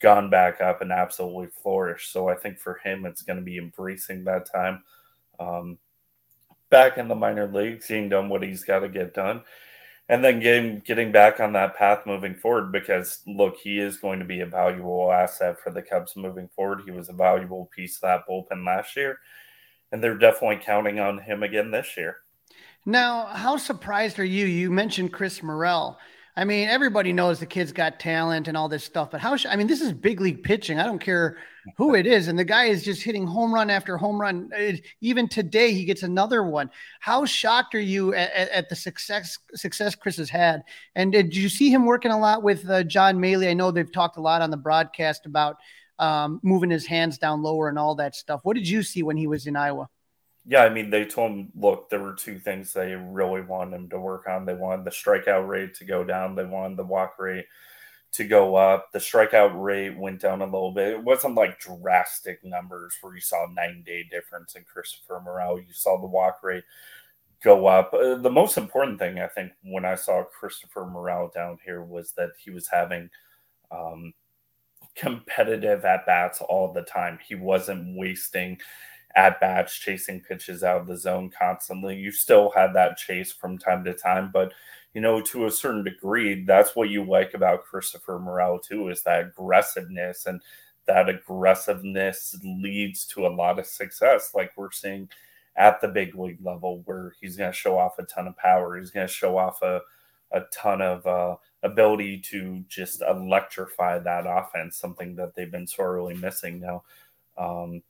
gone 0.00 0.30
back 0.30 0.60
up 0.60 0.80
and 0.80 0.90
absolutely 0.90 1.48
flourished. 1.62 2.12
So 2.12 2.28
I 2.28 2.34
think 2.34 2.58
for 2.58 2.80
him, 2.82 3.04
it's 3.04 3.22
going 3.22 3.38
to 3.38 3.44
be 3.44 3.58
embracing 3.58 4.24
that 4.24 4.50
time 4.50 4.82
um, 5.38 5.78
back 6.70 6.98
in 6.98 7.08
the 7.08 7.14
minor 7.14 7.46
leagues, 7.46 7.86
seeing 7.86 8.08
done 8.08 8.28
what 8.28 8.42
he's 8.42 8.64
got 8.64 8.80
to 8.80 8.88
get 8.88 9.14
done, 9.14 9.42
and 10.08 10.24
then 10.24 10.40
getting 10.40 10.80
getting 10.80 11.12
back 11.12 11.40
on 11.40 11.52
that 11.52 11.76
path 11.76 12.06
moving 12.06 12.34
forward. 12.34 12.72
Because 12.72 13.20
look, 13.26 13.56
he 13.58 13.78
is 13.78 13.98
going 13.98 14.18
to 14.18 14.24
be 14.24 14.40
a 14.40 14.46
valuable 14.46 15.12
asset 15.12 15.60
for 15.60 15.70
the 15.70 15.82
Cubs 15.82 16.16
moving 16.16 16.48
forward. 16.48 16.82
He 16.84 16.90
was 16.90 17.08
a 17.08 17.14
valuable 17.14 17.70
piece 17.74 17.96
of 17.96 18.02
that 18.02 18.26
bullpen 18.28 18.66
last 18.66 18.96
year, 18.96 19.18
and 19.92 20.02
they're 20.02 20.18
definitely 20.18 20.60
counting 20.64 20.98
on 20.98 21.18
him 21.18 21.42
again 21.42 21.70
this 21.70 21.96
year. 21.96 22.16
Now, 22.84 23.26
how 23.26 23.56
surprised 23.56 24.18
are 24.18 24.24
you? 24.24 24.46
You 24.46 24.70
mentioned 24.70 25.12
Chris 25.12 25.42
Morel. 25.42 25.98
I 26.34 26.44
mean, 26.44 26.68
everybody 26.68 27.12
knows 27.12 27.38
the 27.38 27.46
kid's 27.46 27.72
got 27.72 28.00
talent 28.00 28.48
and 28.48 28.56
all 28.56 28.68
this 28.68 28.82
stuff, 28.82 29.10
but 29.10 29.20
how? 29.20 29.36
Sh- 29.36 29.46
I 29.48 29.54
mean, 29.54 29.66
this 29.66 29.82
is 29.82 29.92
big 29.92 30.20
league 30.20 30.42
pitching. 30.42 30.78
I 30.80 30.86
don't 30.86 30.98
care 30.98 31.36
who 31.76 31.94
it 31.94 32.06
is, 32.06 32.28
and 32.28 32.38
the 32.38 32.44
guy 32.44 32.64
is 32.64 32.82
just 32.82 33.02
hitting 33.02 33.26
home 33.26 33.52
run 33.52 33.68
after 33.68 33.98
home 33.98 34.18
run. 34.18 34.48
It, 34.52 34.82
even 35.02 35.28
today, 35.28 35.74
he 35.74 35.84
gets 35.84 36.02
another 36.02 36.42
one. 36.42 36.70
How 37.00 37.26
shocked 37.26 37.74
are 37.74 37.80
you 37.80 38.14
at, 38.14 38.32
at, 38.32 38.48
at, 38.48 38.68
the 38.70 38.74
success 38.74 39.38
success 39.54 39.94
Chris 39.94 40.16
has 40.16 40.30
had? 40.30 40.62
And 40.94 41.12
did 41.12 41.36
you 41.36 41.50
see 41.50 41.70
him 41.70 41.84
working 41.84 42.12
a 42.12 42.18
lot 42.18 42.42
with 42.42 42.68
uh, 42.68 42.82
John 42.82 43.20
Mallee? 43.20 43.48
I 43.48 43.54
know 43.54 43.70
they've 43.70 43.92
talked 43.92 44.16
a 44.16 44.22
lot 44.22 44.40
on 44.40 44.50
the 44.50 44.56
broadcast 44.56 45.26
about 45.26 45.56
um, 45.98 46.40
moving 46.42 46.70
his 46.70 46.86
hands 46.86 47.18
down 47.18 47.42
lower 47.42 47.68
and 47.68 47.78
all 47.78 47.94
that 47.96 48.16
stuff. 48.16 48.40
What 48.42 48.56
did 48.56 48.66
you 48.66 48.82
see 48.82 49.02
when 49.02 49.18
he 49.18 49.26
was 49.26 49.46
in 49.46 49.54
Iowa? 49.54 49.88
Yeah, 50.44 50.64
I 50.64 50.68
mean, 50.68 50.90
they 50.90 51.04
told 51.04 51.30
him, 51.30 51.52
look, 51.54 51.88
there 51.88 52.02
were 52.02 52.14
two 52.14 52.38
things 52.38 52.72
they 52.72 52.94
really 52.94 53.42
wanted 53.42 53.76
him 53.76 53.88
to 53.90 54.00
work 54.00 54.26
on. 54.28 54.44
They 54.44 54.54
wanted 54.54 54.84
the 54.84 54.90
strikeout 54.90 55.46
rate 55.46 55.74
to 55.74 55.84
go 55.84 56.04
down, 56.04 56.34
they 56.34 56.44
wanted 56.44 56.78
the 56.78 56.84
walk 56.84 57.14
rate 57.18 57.46
to 58.12 58.24
go 58.24 58.56
up. 58.56 58.92
The 58.92 58.98
strikeout 58.98 59.52
rate 59.54 59.96
went 59.96 60.20
down 60.20 60.42
a 60.42 60.44
little 60.44 60.72
bit. 60.72 60.92
It 60.92 61.02
wasn't 61.02 61.34
like 61.34 61.58
drastic 61.58 62.44
numbers 62.44 62.94
where 63.00 63.14
you 63.14 63.20
saw 63.20 63.46
nine 63.52 63.82
day 63.86 64.04
difference 64.10 64.54
in 64.54 64.64
Christopher 64.64 65.20
Morel. 65.24 65.58
You 65.58 65.72
saw 65.72 65.98
the 65.98 66.06
walk 66.06 66.40
rate 66.42 66.64
go 67.42 67.66
up. 67.66 67.94
Uh, 67.94 68.16
the 68.16 68.30
most 68.30 68.58
important 68.58 68.98
thing, 68.98 69.18
I 69.18 69.28
think, 69.28 69.52
when 69.64 69.84
I 69.84 69.94
saw 69.94 70.24
Christopher 70.24 70.86
Morel 70.86 71.30
down 71.34 71.58
here 71.64 71.82
was 71.82 72.12
that 72.12 72.30
he 72.38 72.50
was 72.50 72.68
having 72.68 73.08
um, 73.70 74.12
competitive 74.94 75.84
at 75.84 76.04
bats 76.04 76.40
all 76.42 76.72
the 76.72 76.82
time. 76.82 77.18
He 77.26 77.34
wasn't 77.34 77.96
wasting 77.96 78.58
at 79.16 79.40
bats, 79.40 79.74
chasing 79.74 80.20
pitches 80.20 80.62
out 80.64 80.80
of 80.80 80.86
the 80.86 80.96
zone 80.96 81.30
constantly. 81.30 81.96
You 81.96 82.12
still 82.12 82.50
had 82.50 82.74
that 82.74 82.96
chase 82.96 83.32
from 83.32 83.58
time 83.58 83.84
to 83.84 83.94
time, 83.94 84.30
but 84.32 84.52
you 84.94 85.00
know, 85.00 85.20
to 85.22 85.46
a 85.46 85.50
certain 85.50 85.84
degree, 85.84 86.44
that's 86.44 86.76
what 86.76 86.90
you 86.90 87.04
like 87.04 87.34
about 87.34 87.64
Christopher 87.64 88.18
Morel 88.18 88.58
too, 88.58 88.88
is 88.88 89.02
that 89.04 89.20
aggressiveness 89.20 90.26
and 90.26 90.40
that 90.86 91.08
aggressiveness 91.08 92.36
leads 92.44 93.06
to 93.06 93.26
a 93.26 93.28
lot 93.28 93.58
of 93.58 93.66
success, 93.66 94.32
like 94.34 94.52
we're 94.56 94.70
seeing 94.70 95.08
at 95.56 95.80
the 95.80 95.88
big 95.88 96.14
league 96.14 96.44
level 96.44 96.82
where 96.84 97.14
he's 97.20 97.36
going 97.36 97.50
to 97.50 97.56
show 97.56 97.78
off 97.78 97.98
a 97.98 98.04
ton 98.04 98.26
of 98.26 98.36
power. 98.36 98.76
He's 98.76 98.90
going 98.90 99.06
to 99.06 99.12
show 99.12 99.36
off 99.36 99.62
a, 99.62 99.80
a 100.32 100.42
ton 100.52 100.80
of 100.80 101.06
uh, 101.06 101.36
ability 101.62 102.18
to 102.30 102.64
just 102.68 103.02
electrify 103.02 103.98
that 103.98 104.24
offense, 104.26 104.76
something 104.76 105.14
that 105.16 105.34
they've 105.34 105.50
been 105.50 105.66
sorely 105.66 106.14
missing 106.14 106.60
now. 106.60 106.82
Um, 107.36 107.82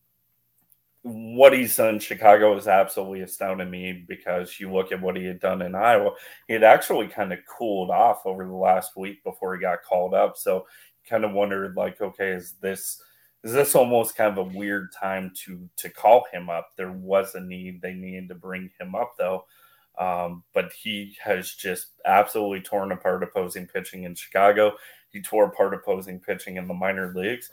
what 1.03 1.53
he's 1.53 1.77
done 1.77 1.95
in 1.95 2.01
Chicago 2.01 2.57
is 2.57 2.69
absolutely 2.69 3.23
astounding 3.23 3.71
me 3.71 4.05
because 4.07 4.61
you 4.61 4.73
look 4.73 4.93
at 4.93 5.01
what 5.01 5.17
he 5.17 5.25
had 5.25 5.41
done 5.41 5.61
in 5.61 5.75
Iowa, 5.75 6.13
he 6.47 6.53
had 6.53 6.63
actually 6.63 7.09
kind 7.09 7.33
of 7.33 7.41
cooled 7.47 7.91
off 7.91 8.25
over 8.25 8.45
the 8.45 8.53
last 8.53 8.97
week 8.97 9.23
before 9.25 9.55
he 9.55 9.61
got 9.61 9.83
called 9.83 10.15
up. 10.15 10.37
So 10.37 10.67
kind 11.09 11.25
of 11.25 11.33
wondered 11.33 11.77
like, 11.77 12.01
okay, 12.01 12.31
is 12.31 12.55
this 12.61 13.03
is 13.43 13.53
this 13.53 13.75
almost 13.75 14.15
kind 14.15 14.39
of 14.39 14.47
a 14.47 14.57
weird 14.57 14.93
time 14.93 15.33
to 15.45 15.69
to 15.79 15.91
call 15.91 16.25
him 16.33 16.49
up? 16.49 16.69
There 16.77 16.93
was 16.93 17.35
a 17.35 17.41
need; 17.41 17.83
they 17.83 17.95
needed 17.95 18.29
to 18.29 18.37
bring 18.37 18.71
him 18.81 18.95
up 18.95 19.15
though. 19.19 19.45
Um, 19.99 20.45
but 20.55 20.73
he 20.73 21.17
has 21.23 21.53
just 21.53 21.89
absolutely 22.07 22.61
torn 22.61 22.93
apart 22.93 23.25
opposing 23.25 23.67
pitching 23.67 24.05
in 24.05 24.15
Chicago. 24.15 24.77
He 25.11 25.21
tore 25.21 25.47
apart 25.47 25.75
opposing 25.75 26.21
pitching 26.21 26.57
in 26.57 26.69
the 26.69 26.75
minor 26.75 27.13
leagues 27.15 27.51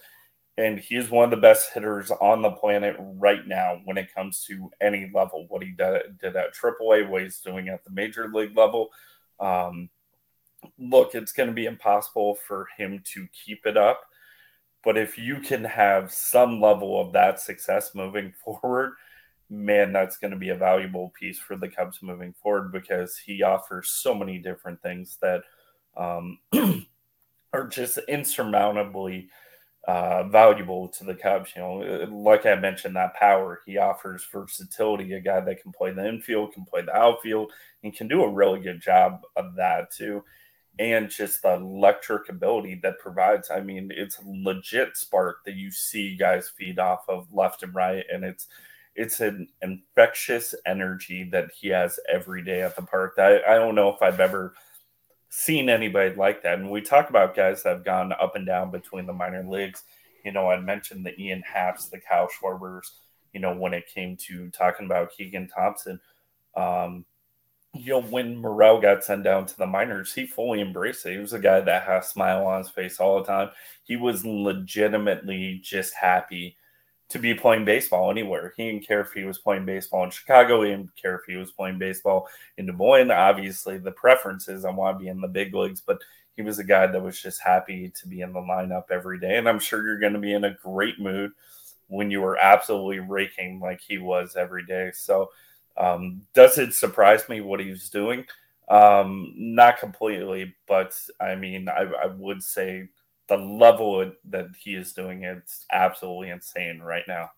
and 0.60 0.78
he's 0.78 1.10
one 1.10 1.24
of 1.24 1.32
the 1.32 1.38
best 1.38 1.72
hitters 1.74 2.12
on 2.12 2.42
the 2.42 2.52
planet 2.52 2.98
right 3.00 3.48
now 3.48 3.80
when 3.86 3.98
it 3.98 4.14
comes 4.14 4.44
to 4.44 4.70
any 4.82 5.10
level. 5.14 5.46
What 5.48 5.64
he 5.64 5.72
did, 5.72 6.18
did 6.20 6.36
at 6.36 6.54
AAA, 6.54 7.08
what 7.08 7.24
he's 7.24 7.40
doing 7.40 7.70
at 7.70 7.86
the 7.86 7.92
major 7.92 8.28
league 8.28 8.58
level. 8.58 8.90
Um, 9.40 9.90
look, 10.78 11.16
it's 11.16 11.32
going 11.32 11.48
to 11.48 11.56
be 11.56 11.66
impossible 11.66 12.36
for 12.46 12.68
him 12.78 13.02
to 13.14 13.26
keep 13.46 13.66
it 13.66 13.78
up. 13.78 14.02
But 14.84 14.98
if 14.98 15.18
you 15.18 15.40
can 15.40 15.64
have 15.64 16.12
some 16.12 16.60
level 16.60 17.00
of 17.00 17.14
that 17.14 17.40
success 17.40 17.96
moving 17.96 18.34
forward, 18.44 18.96
man, 19.50 19.94
that's 19.94 20.18
going 20.18 20.32
to 20.32 20.38
be 20.38 20.50
a 20.50 20.56
valuable 20.56 21.14
piece 21.18 21.40
for 21.40 21.56
the 21.56 21.70
Cubs 21.70 22.00
moving 22.02 22.34
forward 22.34 22.74
because 22.74 23.16
he 23.16 23.44
offers 23.44 23.92
so 23.92 24.14
many 24.14 24.40
different 24.40 24.82
things 24.82 25.18
that 25.22 25.44
um, 25.96 26.38
are 27.54 27.68
just 27.70 27.98
insurmountably 28.10 29.30
uh, 29.90 30.24
valuable 30.26 30.88
to 30.88 31.04
the 31.04 31.16
Cubs. 31.16 31.52
You 31.56 31.64
know, 31.64 32.08
like 32.12 32.46
I 32.46 32.54
mentioned, 32.54 32.96
that 32.96 33.16
power 33.16 33.62
he 33.66 33.78
offers 33.78 34.28
versatility. 34.32 35.14
A 35.14 35.20
guy 35.20 35.40
that 35.40 35.64
can 35.64 35.72
play 35.72 35.92
the 35.92 36.08
infield, 36.08 36.54
can 36.54 36.64
play 36.64 36.84
the 36.84 36.96
outfield, 36.96 37.52
and 37.84 37.92
can 37.92 38.08
do 38.08 38.24
a 38.24 38.32
really 38.32 38.60
good 38.60 38.80
job 38.80 39.22
of 39.36 39.56
that 39.56 39.92
too. 39.92 40.24
And 40.78 41.10
just 41.10 41.42
the 41.42 41.56
electric 41.56 42.30
ability 42.30 42.80
that 42.84 43.00
provides. 43.00 43.50
I 43.50 43.62
mean, 43.62 43.92
it's 43.92 44.20
legit 44.24 44.96
spark 44.96 45.44
that 45.46 45.56
you 45.56 45.72
see 45.72 46.16
guys 46.16 46.52
feed 46.56 46.78
off 46.78 47.10
of 47.10 47.34
left 47.34 47.64
and 47.64 47.74
right, 47.74 48.06
and 48.14 48.24
it's 48.24 48.46
it's 48.94 49.22
an 49.22 49.48
infectious 49.64 50.54
energy 50.68 51.24
that 51.32 51.50
he 51.60 51.70
has 51.70 52.00
every 52.14 52.44
day 52.44 52.62
at 52.62 52.76
the 52.76 52.84
park. 52.84 53.16
I, 53.18 53.40
I 53.48 53.56
don't 53.56 53.74
know 53.74 53.90
if 53.90 54.04
I've 54.04 54.20
ever 54.20 54.54
seen 55.30 55.70
anybody 55.70 56.16
like 56.16 56.44
that. 56.44 56.60
And 56.60 56.70
we 56.70 56.82
talk 56.82 57.10
about 57.10 57.36
guys 57.36 57.64
that 57.64 57.70
have 57.70 57.86
gone 57.86 58.12
up 58.14 58.36
and 58.36 58.46
down 58.46 58.72
between 58.72 59.06
the 59.06 59.14
minor 59.14 59.44
leagues. 59.44 59.84
You 60.26 60.32
know, 60.32 60.50
I 60.50 60.60
mentioned 60.60 61.06
the 61.06 61.20
Ian 61.20 61.44
Happs, 61.44 61.90
the 61.90 62.00
Kyle 62.00 62.28
Schwarbers, 62.28 62.88
you 63.34 63.40
know, 63.40 63.56
when 63.56 63.74
it 63.74 63.88
came 63.88 64.18
to 64.28 64.50
talking 64.50 64.86
about 64.86 65.12
Keegan 65.12 65.48
Thompson. 65.48 66.00
Um, 66.56 67.06
you 67.76 67.94
know, 67.94 68.02
when 68.02 68.38
Morel 68.38 68.82
got 68.82 69.04
sent 69.04 69.24
down 69.24 69.46
to 69.46 69.58
the 69.58 69.68
minors, 69.68 70.14
he 70.14 70.26
fully 70.26 70.60
embraced 70.60 71.06
it. 71.06 71.14
He 71.14 71.18
was 71.20 71.34
a 71.34 71.40
guy 71.40 71.62
that 71.62 71.84
had 71.84 71.98
a 71.98 72.04
smile 72.04 72.46
on 72.48 72.64
his 72.64 72.72
face 72.72 73.00
all 73.00 73.20
the 73.20 73.26
time. 73.26 73.52
He 73.84 73.96
was 73.96 74.26
legitimately 74.26 75.60
just 75.64 75.94
happy 75.94 76.58
to 77.10 77.20
be 77.20 77.34
playing 77.34 77.66
baseball 77.66 78.12
anywhere. 78.12 78.54
He 78.56 78.72
didn't 78.72 78.88
care 78.88 79.02
if 79.02 79.12
he 79.14 79.24
was 79.24 79.40
playing 79.40 79.66
baseball 79.66 80.04
in 80.04 80.12
Chicago. 80.12 80.62
He 80.62 80.70
didn't 80.70 80.96
care 80.96 81.16
if 81.16 81.26
he 81.28 81.36
was 81.36 81.52
playing 81.52 81.80
baseball 81.80 82.28
in 82.58 82.68
Des 82.68 82.72
Moines. 82.72 83.12
Obviously, 83.12 83.80
the 83.80 83.92
preference 83.92 84.48
is 84.48 84.64
I 84.64 84.70
want 84.72 84.98
to 84.98 85.04
be 85.04 85.10
in 85.10 85.20
the 85.20 85.28
big 85.28 85.54
leagues, 85.54 85.82
but 85.82 86.00
he 86.36 86.44
was 86.44 86.60
a 86.60 86.64
guy 86.64 86.88
that 86.88 87.04
was 87.04 87.20
just 87.20 87.42
happy 87.42 87.92
to 88.00 88.08
be 88.08 88.22
in 88.22 88.32
the 88.32 88.40
lineup 88.40 88.92
every 88.92 89.20
day. 89.20 89.38
And 89.38 89.50
I'm 89.50 89.60
sure 89.60 89.84
you're 89.84 90.00
going 90.00 90.14
to 90.14 90.20
be 90.20 90.34
in 90.34 90.46
a 90.46 90.56
great 90.64 91.00
mood 91.00 91.32
when 91.88 92.12
you 92.12 92.22
were 92.22 92.38
absolutely 92.38 93.00
raking 93.00 93.60
like 93.60 93.82
he 93.82 93.98
was 93.98 94.36
every 94.36 94.66
day. 94.66 94.92
So, 94.94 95.32
um, 95.78 96.22
does 96.34 96.58
it 96.58 96.74
surprise 96.74 97.28
me 97.28 97.42
what 97.42 97.60
he 97.60 97.72
was 97.72 97.90
doing? 97.90 98.26
Um, 98.70 99.34
not 99.36 99.80
completely, 99.80 100.54
but 100.68 100.96
I 101.20 101.36
mean, 101.36 101.68
I, 101.68 101.92
I 102.04 102.06
would 102.06 102.44
say 102.44 102.90
the 103.30 103.38
level 103.38 104.12
that 104.26 104.48
he 104.60 104.76
is 104.76 104.92
doing 104.94 105.24
it's 105.24 105.66
absolutely 105.72 106.30
insane 106.30 106.80
right 106.80 107.06
now. 107.08 107.30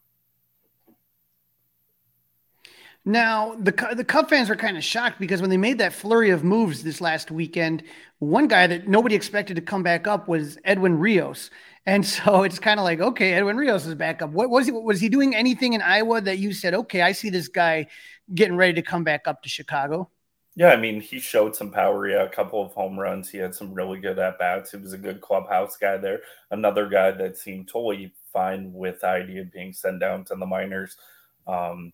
Now, 3.03 3.55
the 3.55 3.71
the 3.95 4.03
Cub 4.03 4.29
fans 4.29 4.47
were 4.47 4.55
kind 4.55 4.77
of 4.77 4.83
shocked 4.83 5.19
because 5.19 5.41
when 5.41 5.49
they 5.49 5.57
made 5.57 5.79
that 5.79 5.93
flurry 5.93 6.29
of 6.29 6.43
moves 6.43 6.83
this 6.83 7.01
last 7.01 7.31
weekend, 7.31 7.83
one 8.19 8.47
guy 8.47 8.67
that 8.67 8.87
nobody 8.87 9.15
expected 9.15 9.55
to 9.55 9.61
come 9.61 9.81
back 9.81 10.05
up 10.05 10.27
was 10.27 10.59
Edwin 10.65 10.99
Rios. 10.99 11.49
And 11.87 12.05
so 12.05 12.43
it's 12.43 12.59
kind 12.59 12.79
of 12.79 12.83
like, 12.83 12.99
okay, 12.99 13.33
Edwin 13.33 13.57
Rios 13.57 13.87
is 13.87 13.95
back 13.95 14.21
up. 14.21 14.29
What 14.29 14.51
was 14.51 14.67
he 14.67 14.71
was 14.71 15.01
he 15.01 15.09
doing 15.09 15.35
anything 15.35 15.73
in 15.73 15.81
Iowa 15.81 16.21
that 16.21 16.37
you 16.37 16.53
said, 16.53 16.75
okay, 16.75 17.01
I 17.01 17.11
see 17.13 17.31
this 17.31 17.47
guy 17.47 17.87
getting 18.33 18.55
ready 18.55 18.73
to 18.73 18.83
come 18.83 19.03
back 19.03 19.27
up 19.27 19.41
to 19.43 19.49
Chicago? 19.49 20.11
Yeah, 20.55 20.67
I 20.69 20.75
mean, 20.75 20.99
he 20.99 21.19
showed 21.19 21.55
some 21.55 21.71
power. 21.71 22.07
Yeah, 22.07 22.23
a 22.23 22.29
couple 22.29 22.61
of 22.65 22.73
home 22.73 22.99
runs. 22.99 23.29
He 23.29 23.37
had 23.37 23.55
some 23.55 23.73
really 23.73 23.99
good 23.99 24.19
at 24.19 24.37
bats. 24.37 24.71
He 24.71 24.77
was 24.77 24.91
a 24.93 24.97
good 24.97 25.21
clubhouse 25.21 25.77
guy 25.77 25.97
there. 25.97 26.21
Another 26.51 26.87
guy 26.89 27.11
that 27.11 27.37
seemed 27.37 27.69
totally 27.69 28.13
fine 28.33 28.73
with 28.73 28.99
the 29.01 29.07
idea 29.07 29.41
of 29.41 29.51
being 29.51 29.71
sent 29.71 29.99
down 30.01 30.25
to 30.25 30.35
the 30.35 30.45
minors. 30.45 30.97
Um, 31.47 31.93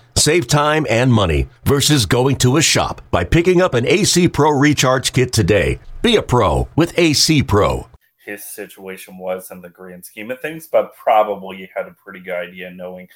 Save 0.21 0.45
time 0.45 0.85
and 0.87 1.11
money 1.11 1.47
versus 1.63 2.05
going 2.05 2.35
to 2.35 2.57
a 2.57 2.61
shop 2.61 3.01
by 3.09 3.23
picking 3.23 3.59
up 3.59 3.73
an 3.73 3.87
AC 3.87 4.27
Pro 4.27 4.51
Recharge 4.51 5.13
Kit 5.13 5.33
today. 5.33 5.79
Be 6.03 6.15
a 6.15 6.21
pro 6.21 6.67
with 6.75 6.93
AC 6.95 7.41
Pro. 7.41 7.87
His 8.23 8.43
situation 8.43 9.17
was 9.17 9.49
in 9.49 9.61
the 9.61 9.69
grand 9.69 10.05
scheme 10.05 10.29
of 10.29 10.39
things, 10.39 10.67
but 10.67 10.95
probably 10.95 11.57
he 11.57 11.69
had 11.75 11.87
a 11.87 11.95
pretty 11.95 12.19
good 12.19 12.35
idea 12.35 12.69
knowing, 12.69 13.07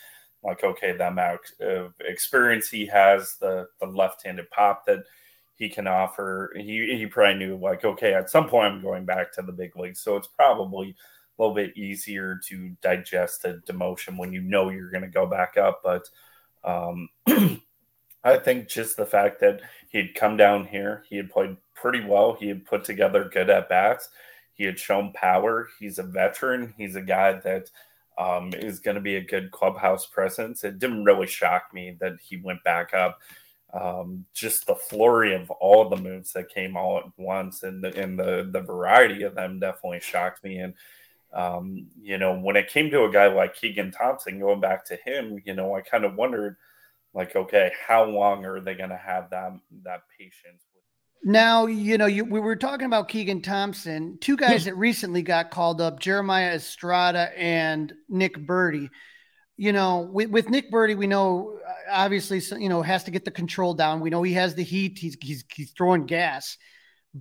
like, 0.43 0.63
okay, 0.63 0.93
the 0.93 1.09
amount 1.09 1.41
of 1.59 1.93
experience 2.00 2.69
he 2.69 2.88
has, 2.88 3.35
the 3.39 3.67
the 3.79 3.85
left 3.85 4.25
handed 4.25 4.50
pop 4.50 4.88
that 4.88 5.03
he 5.53 5.69
can 5.69 5.85
offer. 5.85 6.53
He 6.55 6.97
he 6.97 7.05
probably 7.05 7.35
knew, 7.35 7.55
like, 7.55 7.85
okay, 7.85 8.15
at 8.15 8.31
some 8.31 8.50
point 8.50 8.74
I'm 8.74 8.81
going 8.81 9.05
back 9.05 9.31
to 9.33 9.43
the 9.43 9.53
big 9.53 9.75
leagues, 9.75 10.00
so 10.01 10.15
it's 10.15 10.25
probably 10.25 10.95
a 11.38 11.43
little 11.43 11.53
bit 11.53 11.77
easier 11.77 12.39
to 12.47 12.75
digest 12.81 13.45
a 13.45 13.62
demotion 13.71 14.17
when 14.17 14.33
you 14.33 14.41
know 14.41 14.71
you're 14.71 14.89
going 14.89 15.03
to 15.03 15.07
go 15.07 15.27
back 15.27 15.55
up. 15.55 15.81
But 15.83 16.09
um, 16.65 17.10
I 18.24 18.38
think 18.38 18.67
just 18.67 18.98
the 18.98 19.05
fact 19.05 19.39
that 19.41 19.62
he'd 19.89 20.15
come 20.15 20.36
down 20.36 20.65
here, 20.65 21.03
he 21.07 21.15
had 21.17 21.29
played 21.29 21.57
pretty 21.75 22.03
well. 22.03 22.34
He 22.34 22.48
had 22.48 22.65
put 22.65 22.84
together 22.84 23.29
good 23.31 23.50
at 23.50 23.69
bats. 23.69 24.10
He 24.53 24.63
had 24.63 24.79
shown 24.79 25.13
power. 25.13 25.69
He's 25.79 26.00
a 26.00 26.03
veteran. 26.03 26.74
He's 26.77 26.95
a 26.95 27.01
guy 27.01 27.34
that 27.34 27.69
um, 28.17 28.51
is 28.53 28.79
going 28.79 28.95
to 28.95 29.01
be 29.01 29.17
a 29.17 29.24
good 29.24 29.51
clubhouse 29.51 30.07
presence. 30.07 30.63
It 30.63 30.79
didn't 30.79 31.03
really 31.03 31.27
shock 31.27 31.74
me 31.74 31.98
that 32.00 32.13
he 32.22 32.38
went 32.38 32.63
back 32.63 32.93
up. 32.93 33.19
Um, 33.74 34.25
just 34.34 34.65
the 34.65 34.75
flurry 34.75 35.36
of 35.36 35.51
all 35.51 35.89
the 35.89 35.98
moves 35.98 36.31
that 36.34 36.50
came 36.50 36.77
all 36.77 36.98
at 36.98 37.05
once 37.17 37.63
and 37.63 37.84
the, 37.84 37.93
and 38.01 38.17
the, 38.17 38.48
the 38.50 38.62
variety 38.62 39.24
of 39.24 39.36
them 39.36 39.60
definitely 39.60 40.00
shocked 40.00 40.43
me. 40.43 40.57
And, 40.60 40.74
um, 41.36 41.88
you 42.01 42.18
know, 42.18 42.39
when 42.39 42.56
it 42.56 42.70
came 42.70 42.89
to 42.92 43.04
a 43.04 43.12
guy 43.12 43.27
like 43.27 43.56
Keegan 43.56 43.92
Thompson, 43.92 44.39
going 44.39 44.62
back 44.62 44.86
to 44.86 44.96
him, 44.96 45.42
you 45.46 45.54
know, 45.54 45.75
I 45.75 45.82
kind 45.82 46.06
of 46.06 46.15
wondered, 46.15 46.56
like, 47.13 47.36
okay, 47.36 47.72
how 47.88 48.06
long 48.06 48.46
are 48.46 48.62
they 48.62 48.74
going 48.74 48.89
to 48.89 48.98
have 48.98 49.30
that 49.30 49.51
that 49.84 50.01
patience? 50.18 50.63
Now, 51.27 51.65
you 51.65 51.98
know, 51.98 52.06
you, 52.06 52.24
we 52.24 52.39
were 52.39 52.56
talking 52.56 52.86
about 52.86 53.10
Keegan 53.10 53.42
Thompson, 53.42 54.20
two 54.22 54.38
guys 54.38 54.65
that 54.65 54.77
recently 54.77 55.24
got 55.24 55.50
called 55.50 55.82
up, 55.82 56.00
Jeremiah 56.00 56.54
Estrada 56.54 57.32
and 57.36 57.92
Nick 58.08 58.38
Burdi. 58.38 58.89
You 59.58 59.72
know, 59.72 60.01
with, 60.01 60.30
with 60.30 60.50
Nick 60.50 60.72
Burdi, 60.72 60.96
we 60.96 61.08
know 61.08 61.58
obviously, 61.89 62.42
you 62.62 62.70
know, 62.70 62.84
has 62.84 63.06
to 63.06 63.12
get 63.12 63.25
the 63.25 63.32
control 63.32 63.74
down. 63.74 64.01
We 64.01 64.12
know 64.12 64.22
he 64.22 64.34
has 64.34 64.54
the 64.54 64.63
heat. 64.63 65.00
He's 65.00 65.18
he's 65.20 65.44
he's 65.51 65.72
throwing 65.72 66.06
gas. 66.06 66.58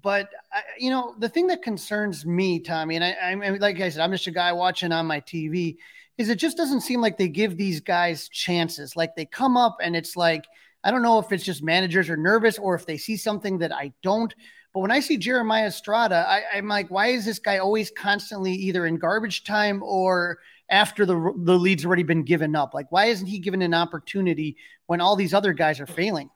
But 0.02 0.28
I, 0.52 0.62
you 0.78 0.90
know, 0.90 1.14
the 1.18 1.28
thing 1.28 1.46
that 1.46 1.62
concerns 1.62 2.26
me, 2.26 2.58
Tommy, 2.58 2.96
and 2.96 3.04
I, 3.04 3.14
I 3.22 3.34
mean, 3.36 3.60
like 3.60 3.80
I 3.80 3.88
said, 3.88 4.02
I'm 4.02 4.10
just 4.10 4.26
a 4.26 4.32
guy 4.32 4.52
watching 4.52 4.90
on 4.90 5.06
my 5.06 5.20
TV, 5.20 5.76
is 6.18 6.28
it 6.28 6.36
just 6.36 6.56
doesn't 6.56 6.80
seem 6.80 7.00
like 7.00 7.16
they 7.16 7.28
give 7.28 7.56
these 7.56 7.80
guys 7.80 8.28
chances. 8.28 8.96
Like 8.96 9.14
they 9.14 9.24
come 9.24 9.56
up 9.56 9.76
and 9.80 9.94
it's 9.94 10.16
like 10.16 10.44
I 10.82 10.90
don't 10.90 11.02
know 11.02 11.18
if 11.18 11.32
it's 11.32 11.44
just 11.44 11.62
managers 11.62 12.10
are 12.10 12.16
nervous 12.16 12.58
or 12.58 12.74
if 12.74 12.84
they 12.86 12.98
see 12.98 13.16
something 13.16 13.58
that 13.58 13.72
I 13.72 13.92
don't. 14.02 14.34
But 14.74 14.80
when 14.80 14.90
I 14.90 15.00
see 15.00 15.16
Jeremiah 15.16 15.68
Estrada, 15.68 16.26
I, 16.28 16.58
am 16.58 16.68
like, 16.68 16.90
why 16.90 17.08
is 17.08 17.24
this 17.24 17.38
guy 17.38 17.58
always 17.58 17.90
constantly 17.90 18.52
either 18.52 18.86
in 18.86 18.96
garbage 18.96 19.44
time 19.44 19.82
or 19.82 20.38
after 20.68 21.06
the 21.06 21.32
the 21.38 21.56
lead's 21.56 21.86
already 21.86 22.02
been 22.02 22.24
given 22.24 22.54
up? 22.56 22.74
Like, 22.74 22.90
why 22.90 23.06
isn't 23.06 23.26
he 23.26 23.38
given 23.38 23.62
an 23.62 23.74
opportunity 23.74 24.56
when 24.86 25.00
all 25.00 25.14
these 25.14 25.32
other 25.32 25.52
guys 25.52 25.80
are 25.80 25.86
failing? 25.86 26.28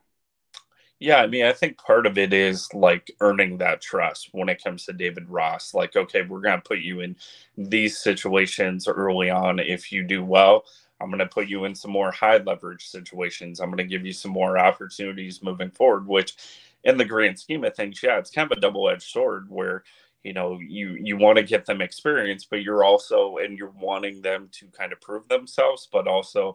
Yeah, 0.99 1.17
I 1.17 1.27
mean, 1.27 1.45
I 1.45 1.53
think 1.53 1.77
part 1.77 2.05
of 2.05 2.17
it 2.17 2.33
is 2.33 2.73
like 2.73 3.09
earning 3.21 3.57
that 3.59 3.81
trust 3.81 4.29
when 4.33 4.49
it 4.49 4.61
comes 4.61 4.85
to 4.85 4.93
David 4.93 5.29
Ross. 5.29 5.73
Like, 5.73 5.95
okay, 5.95 6.23
we're 6.23 6.41
going 6.41 6.57
to 6.61 6.67
put 6.67 6.79
you 6.79 6.99
in 6.99 7.15
these 7.57 7.97
situations 7.97 8.85
early 8.87 9.29
on. 9.29 9.59
If 9.59 9.93
you 9.93 10.03
do 10.03 10.23
well, 10.25 10.65
I'm 10.99 11.07
going 11.09 11.19
to 11.19 11.25
put 11.25 11.47
you 11.47 11.63
in 11.63 11.73
some 11.73 11.91
more 11.91 12.11
high 12.11 12.37
leverage 12.37 12.85
situations. 12.87 13.61
I'm 13.61 13.69
going 13.69 13.77
to 13.77 13.85
give 13.85 14.05
you 14.05 14.11
some 14.11 14.31
more 14.31 14.57
opportunities 14.57 15.41
moving 15.41 15.71
forward, 15.71 16.05
which 16.05 16.35
in 16.83 16.97
the 16.97 17.05
grand 17.05 17.39
scheme 17.39 17.63
of 17.63 17.75
things, 17.75 18.01
yeah, 18.03 18.17
it's 18.17 18.31
kind 18.31 18.51
of 18.51 18.57
a 18.57 18.61
double 18.61 18.89
edged 18.89 19.03
sword 19.03 19.45
where 19.49 19.83
you 20.23 20.33
know 20.33 20.59
you 20.59 20.97
you 21.01 21.15
want 21.15 21.37
to 21.37 21.43
get 21.43 21.65
them 21.65 21.81
experience 21.81 22.43
but 22.43 22.61
you're 22.61 22.83
also 22.83 23.37
and 23.37 23.57
you're 23.57 23.71
wanting 23.79 24.21
them 24.21 24.49
to 24.51 24.65
kind 24.77 24.91
of 24.91 24.99
prove 24.99 25.25
themselves 25.29 25.87
but 25.93 26.09
also 26.09 26.53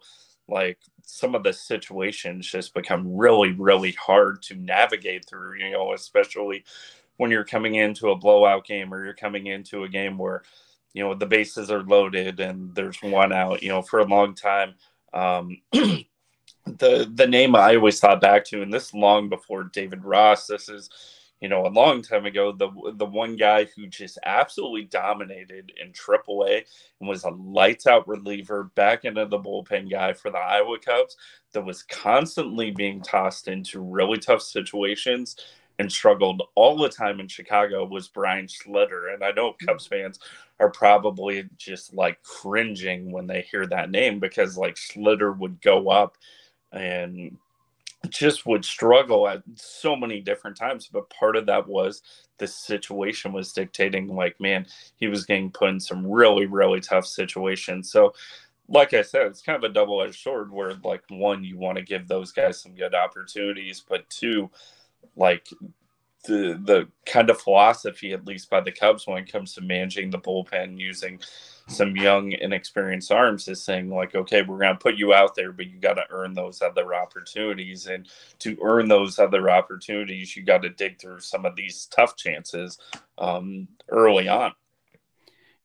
like 0.49 0.79
some 1.05 1.35
of 1.35 1.43
the 1.43 1.53
situations 1.53 2.51
just 2.51 2.75
become 2.75 3.15
really 3.15 3.53
really 3.53 3.93
hard 3.93 4.43
to 4.43 4.55
navigate 4.55 5.27
through 5.29 5.59
you 5.59 5.71
know 5.71 5.93
especially 5.93 6.65
when 7.17 7.31
you're 7.31 7.45
coming 7.45 7.77
into 7.77 8.11
a 8.11 8.17
blowout 8.17 8.65
game 8.67 8.93
or 8.93 9.05
you're 9.05 9.15
coming 9.15 9.47
into 9.47 9.85
a 9.85 9.89
game 9.89 10.19
where 10.19 10.43
you 10.93 11.03
know 11.03 11.15
the 11.15 11.27
bases 11.27 11.71
are 11.71 11.83
loaded 11.83 12.41
and 12.41 12.75
there's 12.75 13.03
one 13.03 13.33
out 13.33 13.63
you 13.63 13.69
know 13.69 13.83
for 13.83 14.01
a 14.01 14.07
long 14.07 14.35
time. 14.35 14.75
Um 15.13 15.59
the 16.67 17.11
the 17.15 17.27
name 17.27 17.55
i 17.55 17.77
always 17.77 18.01
thought 18.01 18.21
back 18.21 18.45
to 18.45 18.63
and 18.63 18.73
this 18.73 18.95
long 18.95 19.29
before 19.29 19.65
david 19.65 20.03
ross 20.03 20.47
this 20.47 20.69
is 20.69 20.89
you 21.45 21.51
know, 21.51 21.67
a 21.67 21.69
long 21.69 22.01
time 22.01 22.25
ago, 22.25 22.53
the 22.53 22.71
the 22.95 23.05
one 23.05 23.37
guy 23.37 23.67
who 23.77 23.87
just 23.87 24.19
absolutely 24.25 24.85
dominated 24.85 25.71
in 25.79 25.93
AAA 25.93 26.63
and 27.01 27.07
was 27.07 27.25
a 27.25 27.29
lights 27.29 27.87
out 27.87 28.09
reliever, 28.09 28.71
back 28.75 29.05
into 29.05 29.27
the 29.27 29.39
bullpen 29.39 29.91
guy 29.91 30.15
for 30.15 30.31
the 30.31 30.39
Iowa 30.39 30.79
Cubs 30.79 31.19
that 31.53 31.63
was 31.63 31.83
constantly 31.83 32.71
being 32.71 33.03
tossed 33.03 33.47
into 33.47 33.83
really 33.83 34.17
tough 34.17 34.41
situations 34.41 35.37
and 35.79 35.93
struggled 35.93 36.43
all 36.55 36.79
the 36.79 36.89
time 36.89 37.21
in 37.21 37.29
Chicago 37.29 37.85
was 37.85 38.09
Brian 38.09 38.47
Schlitter. 38.47 39.13
And 39.13 39.23
I 39.23 39.33
know 39.33 39.51
mm-hmm. 39.51 39.67
Cubs 39.67 39.87
fans 39.87 40.21
are 40.61 40.71
probably 40.71 41.47
just 41.59 41.93
like 41.93 42.23
cringing 42.23 43.13
when 43.13 43.27
they 43.27 43.43
hear 43.43 43.67
that 43.67 43.91
name 43.91 44.19
because 44.19 44.57
like 44.57 44.77
Schlitter 44.77 45.37
would 45.37 45.61
go 45.61 45.91
up 45.91 46.17
and 46.73 47.37
just 48.11 48.47
would 48.47 48.65
struggle 48.65 49.29
at 49.29 49.43
so 49.57 49.97
many 49.97 50.21
different 50.21 50.57
times. 50.57 50.89
But 50.93 51.11
part 51.11 51.37
of 51.37 51.47
that 51.47 51.67
was 51.67 52.03
the 52.39 52.47
situation 52.47 53.33
was 53.33 53.53
dictating, 53.53 54.09
like, 54.09 54.41
man, 54.41 54.67
he 54.97 55.07
was 55.09 55.25
getting 55.25 55.51
put 55.51 55.71
in 55.71 55.81
some 55.81 56.07
really, 56.07 56.47
really 56.47 56.81
tough 56.81 57.07
situations. 57.07 57.91
So, 57.91 58.15
like 58.69 58.95
I 58.95 59.03
said, 59.03 59.27
it's 59.27 59.43
kind 59.43 59.63
of 59.63 59.71
a 59.71 59.75
double 59.75 60.03
edged 60.03 60.21
sword 60.21 60.51
where, 60.51 60.75
like, 60.83 61.03
one, 61.09 61.45
you 61.45 61.59
want 61.59 61.77
to 61.79 61.85
give 61.85 62.09
those 62.09 62.33
guys 62.33 62.61
some 62.61 62.75
good 62.75 62.95
opportunities, 62.95 63.85
but 63.87 64.09
two, 64.09 64.51
like, 65.17 65.49
the 66.25 66.61
the 66.65 66.89
kind 67.07 67.31
of 67.31 67.41
philosophy, 67.41 68.13
at 68.13 68.27
least 68.27 68.51
by 68.51 68.61
the 68.61 68.73
Cubs, 68.73 69.07
when 69.07 69.23
it 69.23 69.31
comes 69.31 69.55
to 69.55 69.61
managing 69.61 70.11
the 70.11 70.19
bullpen, 70.19 70.79
using 70.79 71.21
some 71.67 71.97
young, 71.97 72.33
inexperienced 72.33 73.11
arms 73.11 73.49
is 73.49 73.63
saying, 73.63 73.89
like, 73.89 74.15
okay, 74.15 74.43
we're 74.43 74.59
going 74.59 74.75
to 74.75 74.79
put 74.79 74.97
you 74.97 75.15
out 75.15 75.35
there, 75.35 75.51
but 75.51 75.67
you 75.67 75.79
got 75.79 75.95
to 75.95 76.05
earn 76.11 76.35
those 76.35 76.61
other 76.61 76.95
opportunities. 76.95 77.87
And 77.87 78.07
to 78.41 78.59
earn 78.63 78.89
those 78.89 79.19
other 79.19 79.49
opportunities, 79.49 80.37
you 80.37 80.43
got 80.43 80.63
to 80.63 80.69
dig 80.69 81.01
through 81.01 81.21
some 81.21 81.47
of 81.47 81.57
these 81.57 81.87
tough 81.87 82.17
chances 82.17 82.79
um, 83.17 83.67
early 83.89 84.29
on. 84.29 84.53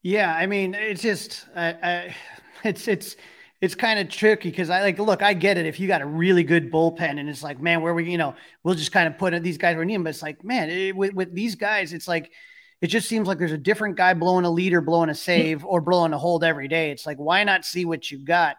Yeah, 0.02 0.34
I 0.34 0.46
mean, 0.46 0.74
it's 0.74 1.02
just, 1.02 1.46
I, 1.56 1.68
I, 1.68 2.16
it's, 2.64 2.88
it's, 2.88 3.18
it's 3.62 3.76
kind 3.76 4.00
of 4.00 4.10
tricky 4.10 4.50
because 4.50 4.70
I 4.70 4.82
like 4.82 5.00
look, 5.00 5.22
I 5.22 5.34
get 5.34 5.58
it. 5.58 5.66
If 5.66 5.80
you 5.80 5.88
got 5.88 6.02
a 6.02 6.06
really 6.06 6.44
good 6.44 6.72
bullpen 6.72 7.20
and 7.20 7.30
it's 7.30 7.44
like, 7.44 7.62
man, 7.62 7.82
where 7.82 7.94
we, 7.94 8.10
you 8.10 8.18
know, 8.18 8.36
we'll 8.64 8.76
just 8.76 8.92
kind 8.92 9.08
of 9.08 9.18
put 9.18 9.42
these 9.44 9.58
guys 9.58 9.76
we 9.76 9.86
need. 9.86 9.98
But 9.98 10.12
it's 10.12 10.22
like, 10.22 10.44
man, 10.44 10.70
it, 10.70 10.96
with, 10.96 11.14
with 11.14 11.34
these 11.34 11.56
guys, 11.56 11.92
it's 11.94 12.08
like 12.08 12.32
it 12.82 12.88
just 12.88 13.10
seems 13.10 13.28
like 13.28 13.38
there's 13.38 13.52
a 13.52 13.58
different 13.58 13.98
guy 13.98 14.14
blowing 14.14 14.46
a 14.46 14.50
lead 14.50 14.74
or 14.74 14.82
blowing 14.82 15.10
a 15.10 15.16
save 15.16 15.66
or 15.66 15.82
blowing 15.82 16.14
a 16.14 16.18
hold 16.18 16.44
every 16.44 16.70
day. 16.70 16.92
It's 16.92 17.06
like, 17.06 17.18
why 17.18 17.44
not 17.44 17.66
see 17.66 17.84
what 17.84 18.10
you 18.10 18.20
got? 18.20 18.56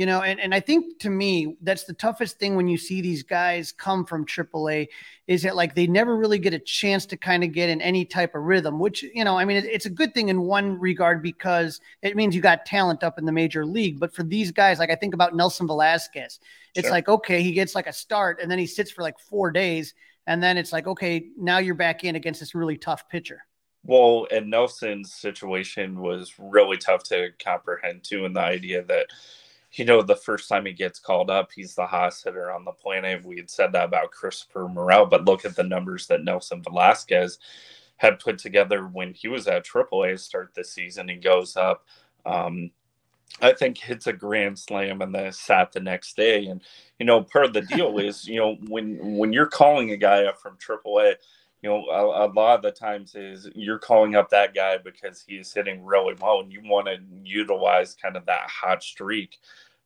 You 0.00 0.06
know, 0.06 0.22
and, 0.22 0.40
and 0.40 0.54
I 0.54 0.60
think 0.60 0.98
to 1.00 1.10
me, 1.10 1.58
that's 1.60 1.84
the 1.84 1.92
toughest 1.92 2.38
thing 2.38 2.56
when 2.56 2.68
you 2.68 2.78
see 2.78 3.02
these 3.02 3.22
guys 3.22 3.70
come 3.70 4.06
from 4.06 4.24
AAA 4.24 4.88
is 5.26 5.42
that 5.42 5.56
like 5.56 5.74
they 5.74 5.86
never 5.86 6.16
really 6.16 6.38
get 6.38 6.54
a 6.54 6.58
chance 6.58 7.04
to 7.04 7.18
kind 7.18 7.44
of 7.44 7.52
get 7.52 7.68
in 7.68 7.82
any 7.82 8.06
type 8.06 8.34
of 8.34 8.44
rhythm, 8.44 8.78
which, 8.78 9.02
you 9.02 9.24
know, 9.24 9.36
I 9.36 9.44
mean, 9.44 9.58
it, 9.58 9.66
it's 9.66 9.84
a 9.84 9.90
good 9.90 10.14
thing 10.14 10.30
in 10.30 10.40
one 10.40 10.80
regard 10.80 11.22
because 11.22 11.82
it 12.00 12.16
means 12.16 12.34
you 12.34 12.40
got 12.40 12.64
talent 12.64 13.04
up 13.04 13.18
in 13.18 13.26
the 13.26 13.32
major 13.32 13.66
league. 13.66 14.00
But 14.00 14.14
for 14.14 14.22
these 14.22 14.50
guys, 14.50 14.78
like 14.78 14.88
I 14.90 14.94
think 14.94 15.12
about 15.12 15.36
Nelson 15.36 15.66
Velazquez, 15.66 16.40
it's 16.74 16.86
sure. 16.86 16.90
like, 16.90 17.10
okay, 17.10 17.42
he 17.42 17.52
gets 17.52 17.74
like 17.74 17.86
a 17.86 17.92
start 17.92 18.40
and 18.40 18.50
then 18.50 18.58
he 18.58 18.66
sits 18.66 18.90
for 18.90 19.02
like 19.02 19.18
four 19.18 19.50
days. 19.50 19.92
And 20.26 20.42
then 20.42 20.56
it's 20.56 20.72
like, 20.72 20.86
okay, 20.86 21.26
now 21.36 21.58
you're 21.58 21.74
back 21.74 22.04
in 22.04 22.16
against 22.16 22.40
this 22.40 22.54
really 22.54 22.78
tough 22.78 23.06
pitcher. 23.10 23.44
Well, 23.84 24.28
and 24.30 24.48
Nelson's 24.48 25.12
situation 25.12 26.00
was 26.00 26.32
really 26.38 26.78
tough 26.78 27.02
to 27.04 27.32
comprehend 27.38 28.02
too, 28.02 28.24
and 28.24 28.34
the 28.34 28.40
idea 28.40 28.82
that 28.84 29.06
you 29.72 29.84
know 29.84 30.02
the 30.02 30.16
first 30.16 30.48
time 30.48 30.66
he 30.66 30.72
gets 30.72 30.98
called 30.98 31.30
up, 31.30 31.50
he's 31.54 31.74
the 31.74 31.86
hottest 31.86 32.24
hitter 32.24 32.50
on 32.50 32.64
the 32.64 32.72
planet. 32.72 33.24
We 33.24 33.36
had 33.36 33.50
said 33.50 33.72
that 33.72 33.84
about 33.84 34.10
Christopher 34.10 34.68
Morel, 34.68 35.06
but 35.06 35.24
look 35.24 35.44
at 35.44 35.56
the 35.56 35.62
numbers 35.62 36.06
that 36.08 36.24
Nelson 36.24 36.62
Velazquez 36.62 37.38
had 37.96 38.18
put 38.18 38.38
together 38.38 38.86
when 38.86 39.12
he 39.12 39.28
was 39.28 39.46
at 39.46 39.66
AAA 39.66 40.18
start 40.18 40.52
this 40.54 40.72
season. 40.72 41.08
He 41.08 41.16
goes 41.16 41.56
up, 41.56 41.84
um, 42.24 42.70
I 43.40 43.52
think 43.52 43.78
hits 43.78 44.06
a 44.06 44.12
grand 44.12 44.58
slam 44.58 45.02
and 45.02 45.14
then 45.14 45.30
sat 45.32 45.72
the 45.72 45.80
next 45.80 46.16
day. 46.16 46.46
And 46.46 46.60
you 46.98 47.06
know, 47.06 47.22
part 47.22 47.44
of 47.44 47.52
the 47.52 47.62
deal 47.62 47.98
is 48.00 48.26
you 48.26 48.40
know 48.40 48.56
when 48.68 49.18
when 49.18 49.32
you're 49.32 49.46
calling 49.46 49.90
a 49.90 49.96
guy 49.96 50.24
up 50.24 50.40
from 50.40 50.56
AAA 50.56 51.14
you 51.62 51.68
know, 51.68 51.84
a, 51.86 52.26
a, 52.26 52.32
lot 52.32 52.56
of 52.56 52.62
the 52.62 52.70
times 52.70 53.14
is 53.14 53.48
you're 53.54 53.78
calling 53.78 54.14
up 54.14 54.30
that 54.30 54.54
guy 54.54 54.78
because 54.78 55.22
he's 55.26 55.52
hitting 55.52 55.84
really 55.84 56.14
well, 56.20 56.40
and 56.40 56.52
you 56.52 56.62
want 56.64 56.86
to 56.86 56.98
utilize 57.22 57.94
kind 57.94 58.16
of 58.16 58.24
that 58.26 58.48
hot 58.48 58.82
streak 58.82 59.38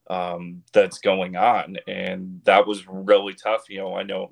um, 0.09 0.63
that's 0.73 0.99
going 0.99 1.37
on, 1.37 1.77
and 1.89 2.41
that 2.45 2.67
was 2.67 2.87
really 2.87 3.35
tough. 3.35 3.69
You 3.69 3.79
know, 3.79 3.97
I 3.97 4.05
know, 4.05 4.31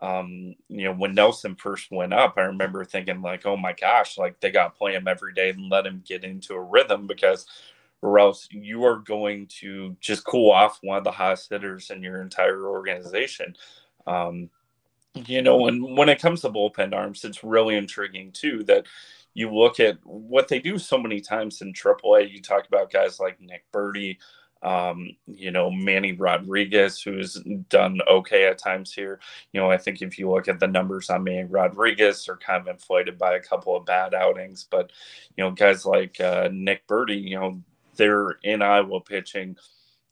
um, 0.00 0.54
you 0.68 0.84
know, 0.84 0.92
when 0.92 1.14
Nelson 1.14 1.54
first 1.54 1.90
went 1.90 2.12
up, 2.12 2.34
I 2.36 2.42
remember 2.42 2.84
thinking 2.84 3.22
like, 3.22 3.46
oh 3.46 3.56
my 3.56 3.72
gosh, 3.72 4.18
like 4.18 4.38
they 4.40 4.50
got 4.50 4.74
to 4.74 4.78
play 4.78 4.92
him 4.92 5.08
every 5.08 5.32
day 5.32 5.50
and 5.50 5.70
let 5.70 5.86
him 5.86 6.02
get 6.06 6.24
into 6.24 6.54
a 6.54 6.62
rhythm 6.62 7.06
because. 7.06 7.46
Or 8.04 8.18
else 8.18 8.48
you 8.50 8.82
are 8.82 8.96
going 8.96 9.46
to 9.60 9.96
just 10.00 10.24
cool 10.24 10.50
off 10.50 10.80
one 10.82 10.98
of 10.98 11.04
the 11.04 11.12
hottest 11.12 11.48
hitters 11.50 11.88
in 11.90 12.02
your 12.02 12.20
entire 12.20 12.66
organization. 12.66 13.54
Um, 14.08 14.50
you 15.14 15.42
know, 15.42 15.66
and 15.66 15.96
when 15.96 16.08
it 16.08 16.20
comes 16.20 16.40
to 16.40 16.50
bullpen 16.50 16.94
arms, 16.94 17.24
it's 17.24 17.44
really 17.44 17.76
intriguing 17.76 18.32
too 18.32 18.64
that 18.64 18.86
you 19.34 19.52
look 19.52 19.80
at 19.80 19.98
what 20.04 20.48
they 20.48 20.58
do 20.58 20.78
so 20.78 20.98
many 20.98 21.20
times 21.20 21.60
in 21.60 21.72
AAA. 21.72 22.30
You 22.30 22.40
talk 22.40 22.66
about 22.66 22.92
guys 22.92 23.20
like 23.20 23.40
Nick 23.40 23.64
Burdi, 23.72 24.18
um, 24.62 25.10
you 25.26 25.50
know, 25.50 25.70
Manny 25.70 26.12
Rodriguez, 26.12 27.00
who's 27.00 27.34
done 27.68 28.00
okay 28.08 28.46
at 28.46 28.58
times 28.58 28.92
here. 28.92 29.20
You 29.52 29.60
know, 29.60 29.70
I 29.70 29.76
think 29.76 30.00
if 30.00 30.18
you 30.18 30.30
look 30.30 30.48
at 30.48 30.60
the 30.60 30.66
numbers 30.66 31.10
on 31.10 31.24
Manny 31.24 31.44
Rodriguez, 31.44 32.24
they're 32.24 32.36
kind 32.36 32.60
of 32.60 32.68
inflated 32.68 33.18
by 33.18 33.36
a 33.36 33.42
couple 33.42 33.76
of 33.76 33.84
bad 33.84 34.14
outings. 34.14 34.66
But, 34.70 34.92
you 35.36 35.44
know, 35.44 35.50
guys 35.50 35.84
like 35.84 36.20
uh, 36.20 36.48
Nick 36.52 36.86
Burdi, 36.86 37.22
you 37.22 37.38
know, 37.38 37.62
they're 37.96 38.38
in 38.42 38.62
Iowa 38.62 39.00
pitching 39.00 39.56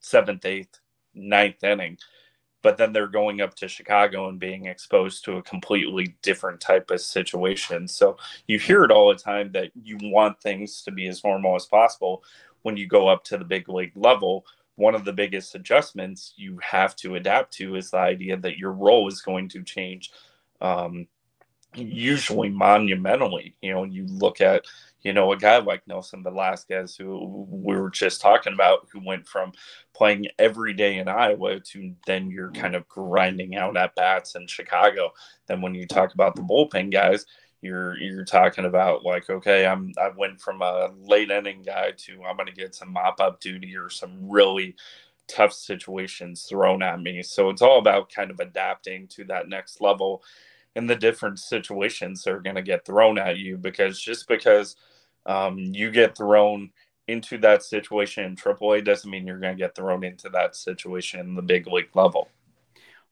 seventh, 0.00 0.44
eighth, 0.44 0.78
ninth 1.14 1.62
inning 1.62 1.98
but 2.62 2.76
then 2.76 2.92
they're 2.92 3.06
going 3.06 3.40
up 3.40 3.54
to 3.56 3.68
Chicago 3.68 4.28
and 4.28 4.38
being 4.38 4.66
exposed 4.66 5.24
to 5.24 5.36
a 5.36 5.42
completely 5.42 6.14
different 6.22 6.60
type 6.60 6.90
of 6.90 7.00
situation. 7.00 7.88
So 7.88 8.16
you 8.46 8.58
hear 8.58 8.84
it 8.84 8.90
all 8.90 9.08
the 9.08 9.18
time 9.18 9.52
that 9.52 9.70
you 9.82 9.98
want 10.02 10.40
things 10.40 10.82
to 10.82 10.90
be 10.90 11.06
as 11.06 11.24
normal 11.24 11.56
as 11.56 11.66
possible 11.66 12.22
when 12.62 12.76
you 12.76 12.86
go 12.86 13.08
up 13.08 13.24
to 13.24 13.38
the 13.38 13.44
big 13.44 13.68
league 13.68 13.96
level. 13.96 14.44
One 14.76 14.94
of 14.94 15.04
the 15.04 15.12
biggest 15.12 15.54
adjustments 15.54 16.34
you 16.36 16.58
have 16.62 16.96
to 16.96 17.16
adapt 17.16 17.52
to 17.54 17.76
is 17.76 17.90
the 17.90 17.98
idea 17.98 18.36
that 18.38 18.58
your 18.58 18.72
role 18.72 19.08
is 19.08 19.22
going 19.22 19.48
to 19.50 19.62
change, 19.62 20.10
um, 20.60 21.06
usually 21.74 22.48
monumentally. 22.48 23.54
You 23.61 23.72
know, 23.72 23.85
you 23.85 24.06
look 24.06 24.40
at 24.40 24.64
you 25.02 25.12
know, 25.14 25.33
a 25.33 25.37
guy 25.37 25.59
like 25.59 25.87
Nelson 25.87 26.22
Velazquez, 26.22 26.96
who 26.96 27.46
we 27.48 27.76
were 27.76 27.90
just 27.90 28.20
talking 28.20 28.52
about, 28.52 28.87
who 28.92 29.00
went 29.04 29.26
from 29.26 29.52
playing 29.94 30.26
every 30.38 30.74
day 30.74 30.98
in 30.98 31.09
Iowa 31.09 31.61
to 31.61 31.94
then 32.06 32.30
you're 32.30 32.52
kind 32.52 32.74
of 32.74 32.88
grinding 32.88 33.56
out 33.56 33.76
at 33.76 33.94
bats 33.94 34.35
in 34.35 34.46
Chicago. 34.46 35.12
Then 35.46 35.62
when 35.62 35.74
you 35.74 35.87
talk 35.87 36.12
about 36.12 36.37
the 36.37 36.42
bullpen 36.42 36.92
guys, 36.92 37.24
you're 37.62 37.96
you're 37.98 38.24
talking 38.24 38.66
about 38.66 39.04
like, 39.04 39.28
okay, 39.30 39.66
I'm 39.66 39.92
I 39.98 40.11
went 40.16 40.40
from 40.40 40.62
a 40.62 40.90
late 40.98 41.30
inning 41.30 41.62
guy 41.62 41.92
to 41.92 42.22
I'm 42.24 42.37
to 42.38 42.52
get 42.52 42.74
some 42.74 42.92
mop 42.92 43.20
up 43.20 43.40
duty 43.40 43.76
or 43.76 43.88
some 43.90 44.28
really 44.28 44.76
tough 45.28 45.52
situations 45.52 46.44
thrown 46.48 46.83
at 46.83 47.00
me. 47.00 47.22
So 47.22 47.50
it's 47.50 47.62
all 47.62 47.78
about 47.78 48.12
kind 48.12 48.30
of 48.30 48.40
adapting 48.40 49.09
to 49.09 49.24
that 49.24 49.48
next 49.48 49.80
level 49.80 50.22
and 50.76 50.88
the 50.88 50.96
different 50.96 51.38
situations 51.38 52.22
that 52.22 52.33
are 52.33 52.40
going 52.40 52.56
to 52.56 52.62
get 52.62 52.85
thrown 52.85 53.18
at 53.18 53.38
you 53.38 53.56
because 53.56 54.00
just 54.00 54.28
because 54.28 54.76
um, 55.26 55.59
you 55.59 55.90
get 55.90 56.16
thrown 56.16 56.70
into 57.09 57.38
that 57.38 57.62
situation 57.62 58.24
in 58.24 58.37
AAA 58.37 58.85
doesn't 58.85 59.11
mean 59.11 59.26
you're 59.26 59.40
going 59.40 59.56
to 59.56 59.62
get 59.62 59.74
thrown 59.74 60.04
into 60.04 60.28
that 60.30 60.54
situation 60.54 61.20
in 61.20 61.35
the 61.35 61.42
big 61.42 61.66
league 61.66 61.94
level. 61.94 62.28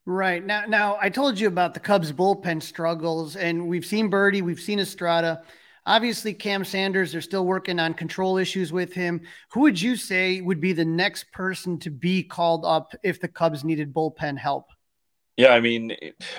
Right 0.07 0.45
now, 0.45 0.65
now 0.67 0.97
I 1.01 1.11
told 1.11 1.39
you 1.39 1.49
about 1.49 1.75
the 1.75 1.81
Cubs 1.81 2.13
bullpen 2.13 2.63
struggles, 2.63 3.37
and 3.37 3.69
we've 3.69 3.85
seen 3.85 4.11
Burdi, 4.11 4.41
we've 4.41 4.61
seen 4.61 4.79
Estrada. 4.79 5.43
Obviously, 5.85 6.33
Cam 6.33 6.65
Sanders, 6.65 7.13
they're 7.13 7.21
still 7.21 7.45
working 7.45 7.79
on 7.79 7.93
control 7.93 8.39
issues 8.39 8.73
with 8.73 8.93
him. 8.93 9.21
Who 9.53 9.61
would 9.61 9.81
you 9.81 9.97
say 9.97 10.41
would 10.41 10.61
be 10.61 10.73
the 10.73 10.85
next 10.85 11.31
person 11.33 11.79
to 11.81 11.91
be 11.91 12.23
called 12.23 12.65
up 12.65 12.95
if 13.03 13.21
the 13.21 13.29
Cubs 13.29 13.65
needed 13.65 13.93
bullpen 13.93 14.39
help? 14.39 14.71
Yeah, 15.39 15.51
I 15.55 15.61
mean, 15.61 15.97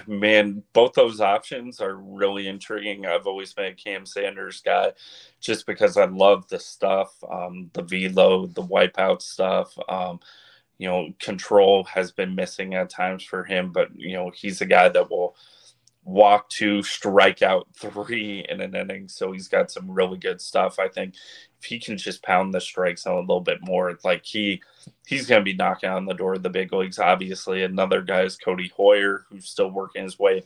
man, 0.07 0.61
both 0.73 0.93
those 0.93 1.21
options 1.21 1.79
are 1.79 1.95
really 1.95 2.47
intriguing. 2.49 3.05
I've 3.05 3.27
always 3.27 3.53
been 3.53 3.67
a 3.67 3.73
Cam 3.73 4.05
Sanders 4.05 4.61
guy 4.61 4.91
just 5.39 5.65
because 5.65 5.97
I 5.97 6.05
love 6.05 6.49
the 6.49 6.59
stuff, 6.59 7.13
um, 7.31 7.71
the 7.73 7.83
velo, 7.83 8.47
the 8.47 8.61
wipeout 8.63 9.21
stuff. 9.21 9.73
Um, 9.87 10.19
you 10.79 10.87
know, 10.89 11.09
control 11.19 11.85
has 11.85 12.11
been 12.11 12.35
missing 12.35 12.75
at 12.75 12.89
times 12.89 13.23
for 13.23 13.43
him, 13.45 13.71
but, 13.71 13.89
you 13.95 14.13
know, 14.13 14.31
he's 14.35 14.61
a 14.61 14.67
guy 14.67 14.89
that 14.89 15.09
will– 15.11 15.35
walk 16.09 16.49
two, 16.49 16.81
strike 16.83 17.41
out 17.41 17.67
three 17.75 18.45
in 18.49 18.61
an 18.61 18.75
inning. 18.75 19.07
So 19.07 19.31
he's 19.31 19.47
got 19.47 19.71
some 19.71 19.89
really 19.89 20.17
good 20.17 20.41
stuff. 20.41 20.79
I 20.79 20.87
think 20.87 21.15
if 21.59 21.65
he 21.65 21.79
can 21.79 21.97
just 21.97 22.23
pound 22.23 22.53
the 22.53 22.61
strikes 22.61 23.05
a 23.05 23.13
little 23.13 23.41
bit 23.41 23.59
more, 23.61 23.97
like 24.03 24.25
he 24.25 24.61
he's 25.05 25.27
to 25.27 25.41
be 25.41 25.53
knocking 25.53 25.89
on 25.89 26.05
the 26.05 26.13
door 26.13 26.35
of 26.35 26.43
the 26.43 26.49
big 26.49 26.73
leagues. 26.73 26.99
Obviously, 26.99 27.63
another 27.63 28.01
guy 28.01 28.21
is 28.21 28.37
Codi 28.37 28.71
Heuer, 28.73 29.23
who's 29.29 29.49
still 29.49 29.69
working 29.69 30.03
his 30.03 30.17
way 30.19 30.43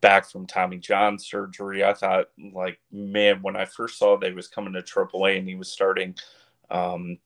back 0.00 0.30
from 0.30 0.46
Tommy 0.46 0.78
John 0.78 1.18
surgery. 1.18 1.84
I 1.84 1.94
thought, 1.94 2.26
like, 2.52 2.78
man, 2.90 3.40
when 3.42 3.56
I 3.56 3.64
first 3.64 3.98
saw 3.98 4.18
he 4.20 4.32
was 4.32 4.48
coming 4.48 4.72
to 4.74 4.82
AAA 4.82 5.38
and 5.38 5.48
he 5.48 5.54
was 5.54 5.70
starting. 5.70 6.14
Um, 6.70 7.18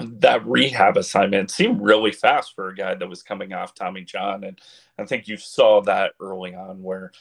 that 0.00 0.46
rehab 0.46 0.96
assignment 0.96 1.50
seemed 1.50 1.80
really 1.80 2.12
fast 2.12 2.54
for 2.54 2.68
a 2.68 2.74
guy 2.74 2.94
that 2.94 3.08
was 3.08 3.22
coming 3.22 3.52
off 3.52 3.74
Tommy 3.74 4.02
John. 4.02 4.44
And 4.44 4.58
I 4.98 5.04
think 5.04 5.28
you 5.28 5.36
saw 5.36 5.80
that 5.82 6.12
early 6.20 6.54
on 6.54 6.82
where 6.82 7.12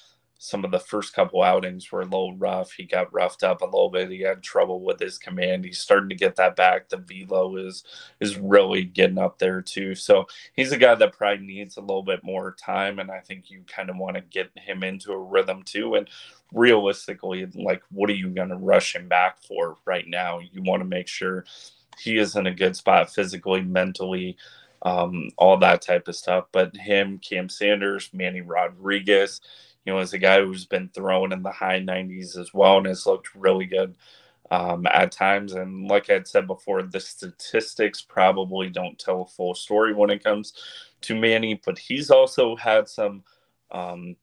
some 0.42 0.64
of 0.64 0.72
the 0.72 0.80
first 0.80 1.14
couple 1.14 1.44
outings 1.44 1.92
were 1.92 2.00
a 2.00 2.06
little 2.06 2.34
rough. 2.38 2.72
He 2.72 2.86
got 2.86 3.14
roughed 3.14 3.44
up 3.44 3.62
a 3.62 3.66
little 3.66 3.90
bit. 3.90 4.10
He 4.10 4.22
had 4.22 4.42
trouble 4.42 4.82
with 4.82 4.98
his 4.98 5.18
command. 5.18 5.66
He's 5.66 5.80
starting 5.80 6.08
to 6.10 6.16
get 6.16 6.38
that 6.38 6.56
back. 6.56 6.88
The 6.88 6.96
velo 6.98 7.58
is 7.58 7.84
is 8.22 8.38
really 8.38 8.86
getting 8.86 9.18
up 9.18 9.38
there 9.38 9.62
too. 9.62 9.96
So 9.96 10.28
he's 10.54 10.72
a 10.72 10.78
guy 10.78 10.96
that 10.96 11.12
probably 11.12 11.46
needs 11.46 11.76
a 11.76 11.82
little 11.82 12.04
bit 12.04 12.24
more 12.24 12.56
time. 12.58 13.00
And 13.00 13.12
I 13.12 13.20
think 13.20 13.52
you 13.52 13.64
kind 13.68 13.90
of 13.90 13.98
want 13.98 14.16
to 14.16 14.22
get 14.22 14.50
him 14.56 14.82
into 14.82 15.12
a 15.12 15.20
rhythm 15.20 15.62
too. 15.64 15.96
And 15.96 16.10
realistically, 16.54 17.46
like 17.56 17.84
what 17.92 18.10
are 18.10 18.14
you 18.14 18.30
going 18.30 18.50
to 18.50 18.56
rush 18.56 18.96
him 18.96 19.10
back 19.10 19.44
for 19.44 19.76
right 19.86 20.08
now? 20.08 20.40
You 20.40 20.64
want 20.64 20.82
to 20.82 20.88
make 20.88 21.10
sure 21.10 21.44
he 22.00 22.18
is 22.18 22.36
in 22.36 22.48
a 22.48 22.54
good 22.54 22.76
spot 22.76 23.14
physically, 23.14 23.62
mentally, 23.62 24.38
um, 24.84 25.30
all 25.38 25.58
that 25.58 25.82
type 25.82 26.08
of 26.08 26.16
stuff. 26.16 26.46
But 26.52 26.76
him, 26.76 27.20
Cam 27.20 27.50
Sanders, 27.50 28.10
Manny 28.14 28.42
Rodriguez, 28.42 29.42
you 29.86 29.94
know, 29.94 30.00
is 30.00 30.14
a 30.14 30.18
guy 30.18 30.42
who's 30.42 30.66
been 30.66 30.90
thrown 30.90 31.32
in 31.34 31.44
the 31.44 31.52
high 31.52 31.80
90s 31.80 32.38
as 32.38 32.54
well 32.54 32.78
and 32.78 32.88
has 32.88 33.06
looked 33.06 33.34
really 33.36 33.66
good 33.66 33.96
um, 34.52 34.86
at 34.88 35.12
times. 35.12 35.54
And 35.54 35.88
like 35.88 36.10
I 36.10 36.14
had 36.14 36.28
said 36.28 36.48
before, 36.48 36.84
the 36.84 37.00
statistics 37.00 38.02
probably 38.02 38.70
don't 38.70 39.00
tell 39.00 39.22
a 39.24 39.28
full 39.28 39.54
story 39.56 39.94
when 39.94 40.10
it 40.10 40.24
comes 40.24 40.54
to 41.02 41.16
Manny, 41.16 41.60
but 41.66 41.78
he's 41.78 42.10
also 42.10 42.56
had 42.56 42.88
some 42.88 43.24
um, 43.72 44.16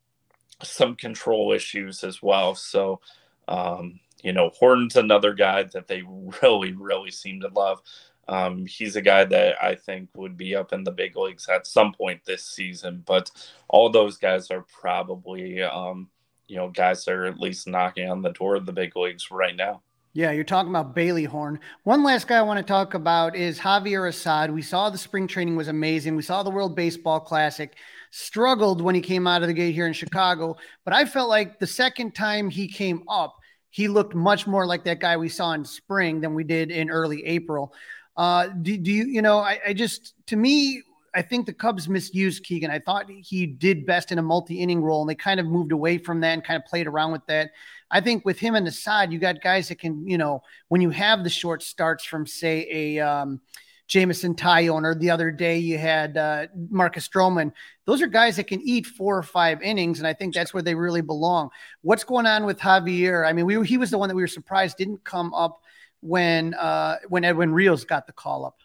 some 0.62 0.96
control 0.96 1.52
issues 1.52 2.02
as 2.02 2.22
well. 2.22 2.54
So 2.54 3.00
um, 3.48 4.00
you 4.26 4.32
know, 4.32 4.50
Horton's 4.58 4.96
another 4.96 5.32
guy 5.32 5.62
that 5.62 5.86
they 5.86 6.02
really, 6.42 6.72
really 6.72 7.12
seem 7.12 7.40
to 7.42 7.48
love. 7.48 7.80
Um, 8.26 8.66
he's 8.66 8.96
a 8.96 9.00
guy 9.00 9.24
that 9.24 9.54
I 9.62 9.76
think 9.76 10.08
would 10.16 10.36
be 10.36 10.56
up 10.56 10.72
in 10.72 10.82
the 10.82 10.90
big 10.90 11.16
leagues 11.16 11.48
at 11.48 11.64
some 11.64 11.92
point 11.92 12.24
this 12.24 12.44
season. 12.44 13.04
But 13.06 13.30
all 13.68 13.88
those 13.88 14.16
guys 14.16 14.50
are 14.50 14.62
probably, 14.62 15.62
um, 15.62 16.08
you 16.48 16.56
know, 16.56 16.70
guys 16.70 17.04
that 17.04 17.14
are 17.14 17.26
at 17.26 17.38
least 17.38 17.68
knocking 17.68 18.10
on 18.10 18.20
the 18.20 18.32
door 18.32 18.56
of 18.56 18.66
the 18.66 18.72
big 18.72 18.96
leagues 18.96 19.30
right 19.30 19.54
now. 19.54 19.80
Yeah, 20.12 20.32
you're 20.32 20.42
talking 20.42 20.70
about 20.70 20.94
Bailey 20.94 21.24
Horn. 21.24 21.60
One 21.84 22.02
last 22.02 22.26
guy 22.26 22.38
I 22.38 22.42
want 22.42 22.58
to 22.58 22.64
talk 22.64 22.94
about 22.94 23.36
is 23.36 23.60
Javier 23.60 24.08
Assad. 24.08 24.50
We 24.50 24.62
saw 24.62 24.90
the 24.90 24.98
spring 24.98 25.28
training 25.28 25.54
was 25.54 25.68
amazing. 25.68 26.16
We 26.16 26.22
saw 26.22 26.42
the 26.42 26.50
World 26.50 26.74
Baseball 26.74 27.20
Classic. 27.20 27.76
Struggled 28.10 28.80
when 28.80 28.94
he 28.96 29.00
came 29.02 29.28
out 29.28 29.42
of 29.42 29.48
the 29.48 29.54
gate 29.54 29.74
here 29.74 29.86
in 29.86 29.92
Chicago, 29.92 30.56
but 30.84 30.94
I 30.94 31.04
felt 31.04 31.28
like 31.28 31.60
the 31.60 31.66
second 31.66 32.14
time 32.14 32.48
he 32.48 32.66
came 32.66 33.02
up, 33.08 33.36
he 33.76 33.88
looked 33.88 34.14
much 34.14 34.46
more 34.46 34.66
like 34.66 34.84
that 34.84 35.00
guy 35.00 35.18
we 35.18 35.28
saw 35.28 35.52
in 35.52 35.62
spring 35.62 36.18
than 36.18 36.32
we 36.32 36.42
did 36.44 36.70
in 36.70 36.88
early 36.88 37.22
April. 37.26 37.74
Uh, 38.16 38.46
do, 38.46 38.74
do 38.78 38.90
you, 38.90 39.04
you 39.04 39.20
know, 39.20 39.40
I, 39.40 39.60
I 39.66 39.72
just, 39.74 40.14
to 40.28 40.36
me, 40.36 40.80
I 41.14 41.20
think 41.20 41.44
the 41.44 41.52
Cubs 41.52 41.86
misused 41.86 42.42
Keegan. 42.42 42.70
I 42.70 42.78
thought 42.78 43.04
he 43.10 43.44
did 43.44 43.84
best 43.84 44.12
in 44.12 44.18
a 44.18 44.22
multi 44.22 44.62
inning 44.62 44.80
role, 44.80 45.02
and 45.02 45.10
they 45.10 45.14
kind 45.14 45.38
of 45.38 45.44
moved 45.44 45.72
away 45.72 45.98
from 45.98 46.20
that 46.20 46.32
and 46.32 46.42
kind 46.42 46.56
of 46.56 46.64
played 46.64 46.86
around 46.86 47.12
with 47.12 47.26
that. 47.26 47.50
I 47.90 48.00
think 48.00 48.24
with 48.24 48.38
him 48.38 48.54
the 48.64 48.72
side, 48.72 49.12
you 49.12 49.18
got 49.18 49.42
guys 49.42 49.68
that 49.68 49.78
can, 49.78 50.08
you 50.08 50.16
know, 50.16 50.42
when 50.68 50.80
you 50.80 50.88
have 50.88 51.22
the 51.22 51.28
short 51.28 51.62
starts 51.62 52.02
from, 52.02 52.26
say, 52.26 52.66
a, 52.70 53.00
um, 53.00 53.42
Jameson 53.86 54.34
Taillon, 54.34 54.84
or 54.84 54.94
the 54.94 55.10
other 55.10 55.30
day 55.30 55.58
you 55.58 55.78
had 55.78 56.16
uh, 56.16 56.46
Marcus 56.70 57.08
Stroman. 57.08 57.52
Those 57.84 58.02
are 58.02 58.08
guys 58.08 58.36
that 58.36 58.48
can 58.48 58.60
eat 58.62 58.86
four 58.86 59.16
or 59.16 59.22
five 59.22 59.62
innings, 59.62 59.98
and 59.98 60.06
I 60.06 60.12
think 60.12 60.34
that's 60.34 60.52
where 60.52 60.62
they 60.62 60.74
really 60.74 61.02
belong. 61.02 61.50
What's 61.82 62.04
going 62.04 62.26
on 62.26 62.46
with 62.46 62.58
Javier? 62.58 63.26
I 63.26 63.32
mean, 63.32 63.46
we 63.46 63.64
he 63.66 63.78
was 63.78 63.90
the 63.90 63.98
one 63.98 64.08
that 64.08 64.16
we 64.16 64.22
were 64.22 64.28
surprised 64.28 64.76
didn't 64.76 65.04
come 65.04 65.32
up 65.34 65.62
when 66.00 66.54
uh, 66.54 66.96
when 67.08 67.24
Edwin 67.24 67.52
Rios 67.52 67.84
got 67.84 68.06
the 68.06 68.12
call 68.12 68.44
up. 68.44 68.58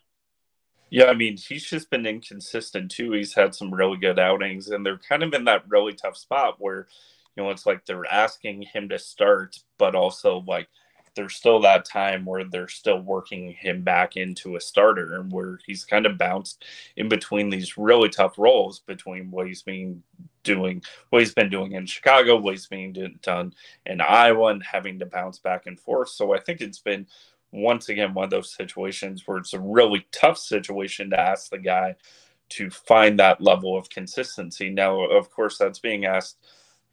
Yeah, 0.89 1.05
I 1.05 1.13
mean, 1.13 1.37
he's 1.37 1.63
just 1.63 1.89
been 1.89 2.05
inconsistent 2.05 2.91
too. 2.91 3.13
He's 3.13 3.33
had 3.33 3.55
some 3.55 3.73
really 3.73 3.97
good 3.97 4.19
outings, 4.19 4.69
and 4.69 4.85
they're 4.85 4.97
kind 4.97 5.23
of 5.23 5.33
in 5.33 5.45
that 5.45 5.63
really 5.69 5.93
tough 5.93 6.17
spot 6.17 6.55
where, 6.59 6.87
you 7.35 7.43
know, 7.43 7.49
it's 7.49 7.65
like 7.65 7.85
they're 7.85 8.11
asking 8.11 8.63
him 8.63 8.89
to 8.89 8.99
start, 8.99 9.57
but 9.77 9.95
also 9.95 10.43
like 10.45 10.67
there's 11.15 11.35
still 11.35 11.59
that 11.61 11.85
time 11.85 12.25
where 12.25 12.43
they're 12.43 12.67
still 12.67 12.99
working 12.99 13.53
him 13.53 13.83
back 13.83 14.15
into 14.15 14.55
a 14.55 14.61
starter 14.61 15.15
and 15.15 15.31
where 15.31 15.59
he's 15.65 15.83
kind 15.83 16.05
of 16.05 16.17
bounced 16.17 16.63
in 16.95 17.09
between 17.09 17.49
these 17.49 17.77
really 17.77 18.09
tough 18.09 18.37
roles 18.37 18.79
between 18.79 19.29
what 19.31 19.47
he's 19.47 19.63
been 19.63 20.01
doing 20.43 20.81
what 21.09 21.19
he's 21.19 21.33
been 21.33 21.49
doing 21.49 21.73
in 21.73 21.85
Chicago, 21.85 22.35
what 22.37 22.53
he's 22.53 22.67
being 22.67 22.95
done 23.21 23.53
in 23.85 24.01
Iowa 24.01 24.47
and 24.47 24.63
having 24.63 24.99
to 24.99 25.05
bounce 25.05 25.37
back 25.39 25.67
and 25.67 25.79
forth. 25.79 26.09
So 26.09 26.33
I 26.33 26.39
think 26.39 26.61
it's 26.61 26.79
been 26.79 27.05
once 27.51 27.89
again 27.89 28.13
one 28.13 28.23
of 28.25 28.29
those 28.29 28.53
situations 28.53 29.23
where 29.25 29.37
it's 29.37 29.53
a 29.53 29.59
really 29.59 30.07
tough 30.11 30.37
situation 30.37 31.09
to 31.09 31.19
ask 31.19 31.49
the 31.49 31.59
guy 31.59 31.95
to 32.49 32.69
find 32.69 33.19
that 33.19 33.41
level 33.41 33.77
of 33.77 33.89
consistency. 33.89 34.69
Now, 34.69 35.01
of 35.01 35.29
course, 35.31 35.57
that's 35.57 35.79
being 35.79 36.05
asked 36.05 36.37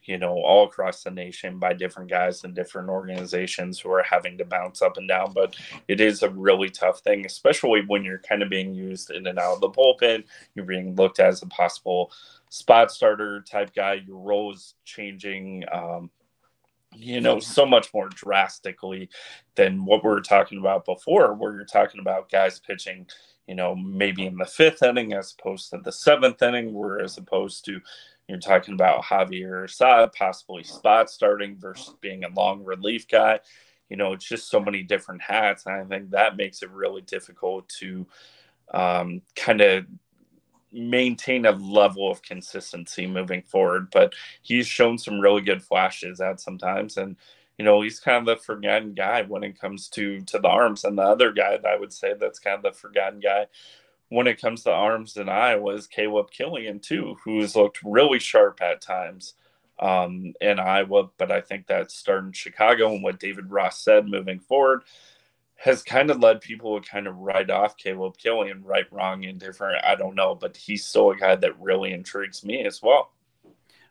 you 0.09 0.17
know, 0.17 0.33
all 0.33 0.65
across 0.65 1.03
the 1.03 1.11
nation 1.11 1.59
by 1.59 1.75
different 1.75 2.09
guys 2.09 2.43
and 2.43 2.55
different 2.55 2.89
organizations 2.89 3.79
who 3.79 3.91
are 3.91 4.03
having 4.03 4.39
to 4.39 4.45
bounce 4.45 4.81
up 4.81 4.97
and 4.97 5.07
down. 5.07 5.35
But 5.35 5.55
it 5.87 6.01
is 6.01 6.23
a 6.23 6.31
really 6.31 6.71
tough 6.71 7.01
thing, 7.01 7.27
especially 7.27 7.83
when 7.87 8.05
you're 8.05 8.21
kind 8.21 8.43
of 8.43 8.49
being 8.49 8.75
used 8.75 9.11
in 9.11 9.27
and 9.27 9.39
out 9.39 9.57
of 9.57 9.61
the 9.61 9.69
bullpen. 9.69 10.25
You're 10.55 10.65
being 10.65 10.97
looked 10.97 11.21
at 11.21 11.29
as 11.29 11.43
a 11.43 11.47
possible 11.47 12.11
spot 12.49 12.91
starter 12.91 13.43
type 13.43 13.75
guy. 13.75 14.03
Your 14.07 14.17
role 14.17 14.55
is 14.55 14.75
changing. 14.87 15.65
Um, 15.71 16.11
you 16.97 17.21
know, 17.21 17.39
so 17.39 17.67
much 17.67 17.93
more 17.93 18.09
drastically 18.09 19.11
than 19.57 19.85
what 19.85 20.03
we 20.03 20.09
were 20.09 20.23
talking 20.23 20.59
about 20.59 20.87
before, 20.87 21.35
where 21.35 21.53
you're 21.53 21.67
talking 21.67 22.01
about 22.01 22.31
guys 22.31 22.61
pitching, 22.61 23.07
you 23.47 23.55
know, 23.55 23.77
maybe 23.77 24.25
in 24.25 24.39
the 24.39 24.47
fifth 24.47 24.83
inning 24.83 25.13
as 25.13 25.35
opposed 25.39 25.69
to 25.69 25.79
the 25.85 25.93
seventh 25.93 26.41
inning, 26.41 26.73
where 26.73 26.99
as 26.99 27.19
opposed 27.19 27.67
to 27.67 27.83
you're 28.29 28.39
talking 28.39 28.75
about 28.75 29.03
Javier 29.03 29.65
Assad 29.65 30.13
possibly 30.13 30.63
spot 30.63 31.11
starting 31.11 31.57
versus 31.57 31.95
being 32.01 32.25
a 32.25 32.29
long 32.29 32.63
relief 32.63 33.09
guy. 33.09 33.41
You 33.89 33.97
know, 33.97 34.13
it's 34.13 34.29
just 34.29 34.51
so 34.51 34.61
many 34.61 34.83
different 34.83 35.23
hats. 35.23 35.65
And 35.65 35.75
I 35.75 35.85
think 35.85 36.11
that 36.11 36.37
makes 36.37 36.63
it 36.63 36.71
really 36.71 37.01
difficult 37.01 37.69
to 37.81 38.07
um, 38.75 39.23
kind 39.35 39.63
of 39.63 39.87
maintain 40.71 41.47
a 41.47 41.53
level 41.53 42.11
of 42.11 42.21
consistency 42.21 43.07
moving 43.07 43.43
forward. 43.43 43.91
But 43.91 44.15
he's 44.43 44.67
shown 44.67 44.99
some 44.99 45.21
really 45.21 45.41
good 45.41 45.63
flashes 45.63 46.21
at 46.21 46.39
sometimes. 46.39 46.99
And, 46.99 47.17
you 47.57 47.65
know, 47.65 47.81
he's 47.81 47.99
kind 47.99 48.19
of 48.19 48.27
the 48.27 48.45
forgotten 48.45 48.93
guy 48.93 49.23
when 49.23 49.43
it 49.43 49.59
comes 49.59 49.89
to 49.91 50.21
to 50.21 50.39
the 50.39 50.49
arms. 50.49 50.85
And 50.85 50.99
the 50.99 51.03
other 51.03 51.33
guy 51.33 51.57
that 51.57 51.67
I 51.67 51.79
would 51.79 51.95
say 51.95 52.13
that's 52.13 52.39
kind 52.39 52.57
of 52.57 52.63
the 52.63 52.79
forgotten 52.79 53.21
guy 53.21 53.47
when 54.11 54.27
it 54.27 54.41
comes 54.41 54.63
to 54.65 54.73
arms 54.73 55.17
in 55.17 55.29
Iowa 55.29 55.75
is 55.75 55.87
Caleb 55.87 56.31
Killian 56.31 56.81
too, 56.81 57.17
who's 57.25 57.55
looked 57.57 57.81
really 57.85 58.19
sharp 58.19 58.61
at 58.63 58.81
times 58.81 59.35
um, 59.79 60.33
in 60.41 60.59
Iowa. 60.59 61.11
But 61.19 61.31
I 61.31 61.41
think 61.41 61.67
that's 61.67 61.95
starting 61.95 62.33
Chicago 62.33 62.93
and 62.95 63.03
what 63.03 63.21
David 63.21 63.51
Ross 63.51 63.81
said 63.83 64.09
moving 64.09 64.41
forward. 64.41 64.83
has 65.57 65.83
kind 65.83 66.11
of 66.11 66.21
led 66.21 66.41
people 66.41 66.81
to 66.81 66.89
kind 66.89 67.07
of 67.09 67.17
write 67.19 67.51
off 67.51 67.77
Caleb 67.77 68.17
Killian, 68.17 68.63
right, 68.63 68.87
wrong, 68.93 69.25
indifferent. 69.25 69.85
I 69.85 69.97
don't 69.97 70.15
know, 70.15 70.35
but 70.35 70.57
he's 70.57 70.85
still 70.85 71.11
a 71.11 71.17
guy 71.17 71.35
that 71.35 71.61
really 71.61 71.93
intrigues 71.93 72.45
me 72.45 72.65
as 72.65 72.81
well. 72.81 73.11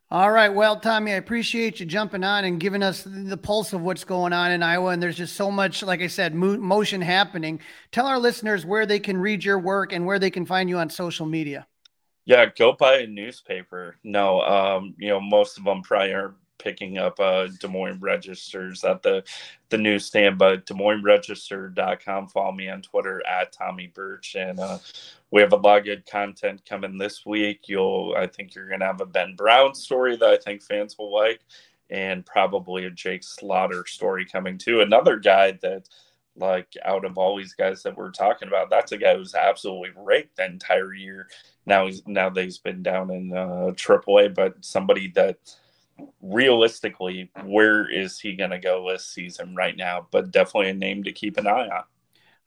All 0.09 0.31
right. 0.31 0.47
Well, 0.47 0.79
Tommy, 0.79 1.11
I 1.11 1.15
appreciate 1.15 1.81
you 1.81 1.85
jumping 1.85 2.23
on 2.23 2.45
and 2.45 2.61
giving 2.61 2.81
us 2.81 3.03
the 3.05 3.35
pulse 3.35 3.73
of 3.73 3.81
what's 3.81 4.05
going 4.05 4.31
on 4.31 4.51
in 4.53 4.63
Iowa. 4.63 4.91
And 4.91 5.03
there's 5.03 5.17
just 5.17 5.35
so 5.35 5.51
much, 5.51 5.83
like 5.83 6.01
I 6.01 6.07
said, 6.07 6.33
motion 6.33 7.01
happening. 7.01 7.59
Tell 7.91 8.07
our 8.07 8.17
listeners 8.17 8.65
where 8.65 8.85
they 8.85 8.99
can 8.99 9.17
read 9.17 9.43
your 9.43 9.59
work 9.59 9.91
and 9.91 10.05
where 10.05 10.17
they 10.17 10.29
can 10.29 10.45
find 10.45 10.69
you 10.69 10.77
on 10.77 10.89
social 10.89 11.25
media. 11.25 11.67
Yeah, 12.23 12.45
go 12.57 12.71
buy 12.71 12.99
a 12.99 13.07
newspaper. 13.07 13.97
No, 14.03 14.41
um, 14.43 14.95
you 14.97 15.09
know, 15.09 15.19
most 15.19 15.57
of 15.57 15.65
them 15.65 15.81
probably 15.81 16.11
are 16.11 16.35
picking 16.57 16.97
up 16.97 17.19
uh, 17.19 17.47
Des 17.59 17.67
Moines 17.67 17.99
registers 17.99 18.83
at 18.83 19.03
the 19.03 19.23
the 19.69 19.77
newsstand, 19.77 20.37
but 20.37 20.65
Des 20.65 20.73
Moines 20.73 21.03
Register.com. 21.03 22.27
Follow 22.27 22.51
me 22.51 22.69
on 22.69 22.81
Twitter 22.81 23.21
at 23.27 23.51
Tommy 23.51 23.87
Birch, 23.87 24.35
and 24.35 24.59
uh, 24.59 24.77
we 25.31 25.41
have 25.41 25.53
a 25.53 25.57
lot 25.57 25.79
of 25.79 25.85
good 25.85 26.05
content 26.05 26.61
coming 26.65 26.97
this 26.97 27.25
week. 27.25 27.67
You'll, 27.67 28.15
I 28.17 28.27
think, 28.27 28.55
you're 28.55 28.69
going 28.69 28.79
to 28.79 28.85
have 28.85 29.01
a 29.01 29.05
Ben 29.05 29.35
Brown 29.35 29.75
story 29.75 30.15
that 30.15 30.29
I 30.29 30.37
think 30.37 30.61
fans 30.61 30.97
will 30.97 31.13
like, 31.13 31.41
and 31.89 32.25
probably 32.25 32.85
a 32.85 32.89
Jake 32.89 33.23
Slaughter 33.23 33.85
story 33.85 34.25
coming 34.25 34.57
too. 34.57 34.81
Another 34.81 35.17
guy 35.17 35.51
that. 35.61 35.87
Like 36.39 36.67
out 36.85 37.03
of 37.03 37.17
all 37.17 37.35
these 37.35 37.55
guys 37.55 37.81
that 37.81 37.97
we're 37.97 38.11
talking 38.11 38.47
about, 38.47 38.69
that's 38.69 38.91
a 38.91 38.97
guy 38.99 39.15
who's 39.15 39.33
absolutely 39.33 39.89
raked 39.97 40.37
the 40.37 40.45
entire 40.45 40.93
year. 40.93 41.29
Now 41.65 41.87
he's 41.87 42.05
now 42.05 42.29
that 42.29 42.43
he's 42.43 42.59
been 42.59 42.83
down 42.83 43.09
in 43.09 43.35
uh, 43.35 43.71
AAA, 43.75 44.35
but 44.35 44.63
somebody 44.63 45.11
that 45.15 45.39
realistically, 46.21 47.31
where 47.43 47.89
is 47.89 48.19
he 48.19 48.35
going 48.35 48.51
to 48.51 48.59
go 48.59 48.89
this 48.89 49.05
season 49.05 49.55
right 49.55 49.75
now? 49.75 50.07
But 50.11 50.31
definitely 50.31 50.69
a 50.69 50.73
name 50.73 51.03
to 51.03 51.11
keep 51.11 51.37
an 51.37 51.47
eye 51.47 51.67
on. 51.67 51.83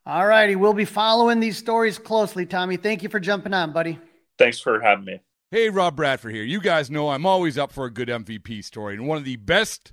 All 0.06 0.26
righty. 0.26 0.56
We'll 0.56 0.72
be 0.72 0.84
following 0.84 1.40
these 1.40 1.58
stories 1.58 1.98
closely, 1.98 2.46
Tommy. 2.46 2.76
Thank 2.76 3.02
you 3.02 3.08
for 3.08 3.20
jumping 3.20 3.54
on, 3.54 3.72
buddy. 3.72 3.98
Thanks 4.38 4.58
for 4.58 4.80
having 4.80 5.04
me. 5.04 5.20
Hey, 5.50 5.68
Rob 5.68 5.96
Bradford 5.96 6.34
here. 6.34 6.44
You 6.44 6.60
guys 6.60 6.90
know 6.90 7.10
I'm 7.10 7.26
always 7.26 7.58
up 7.58 7.72
for 7.72 7.84
a 7.84 7.90
good 7.90 8.08
MVP 8.08 8.64
story, 8.64 8.94
and 8.94 9.06
one 9.06 9.18
of 9.18 9.24
the 9.24 9.36
best 9.36 9.92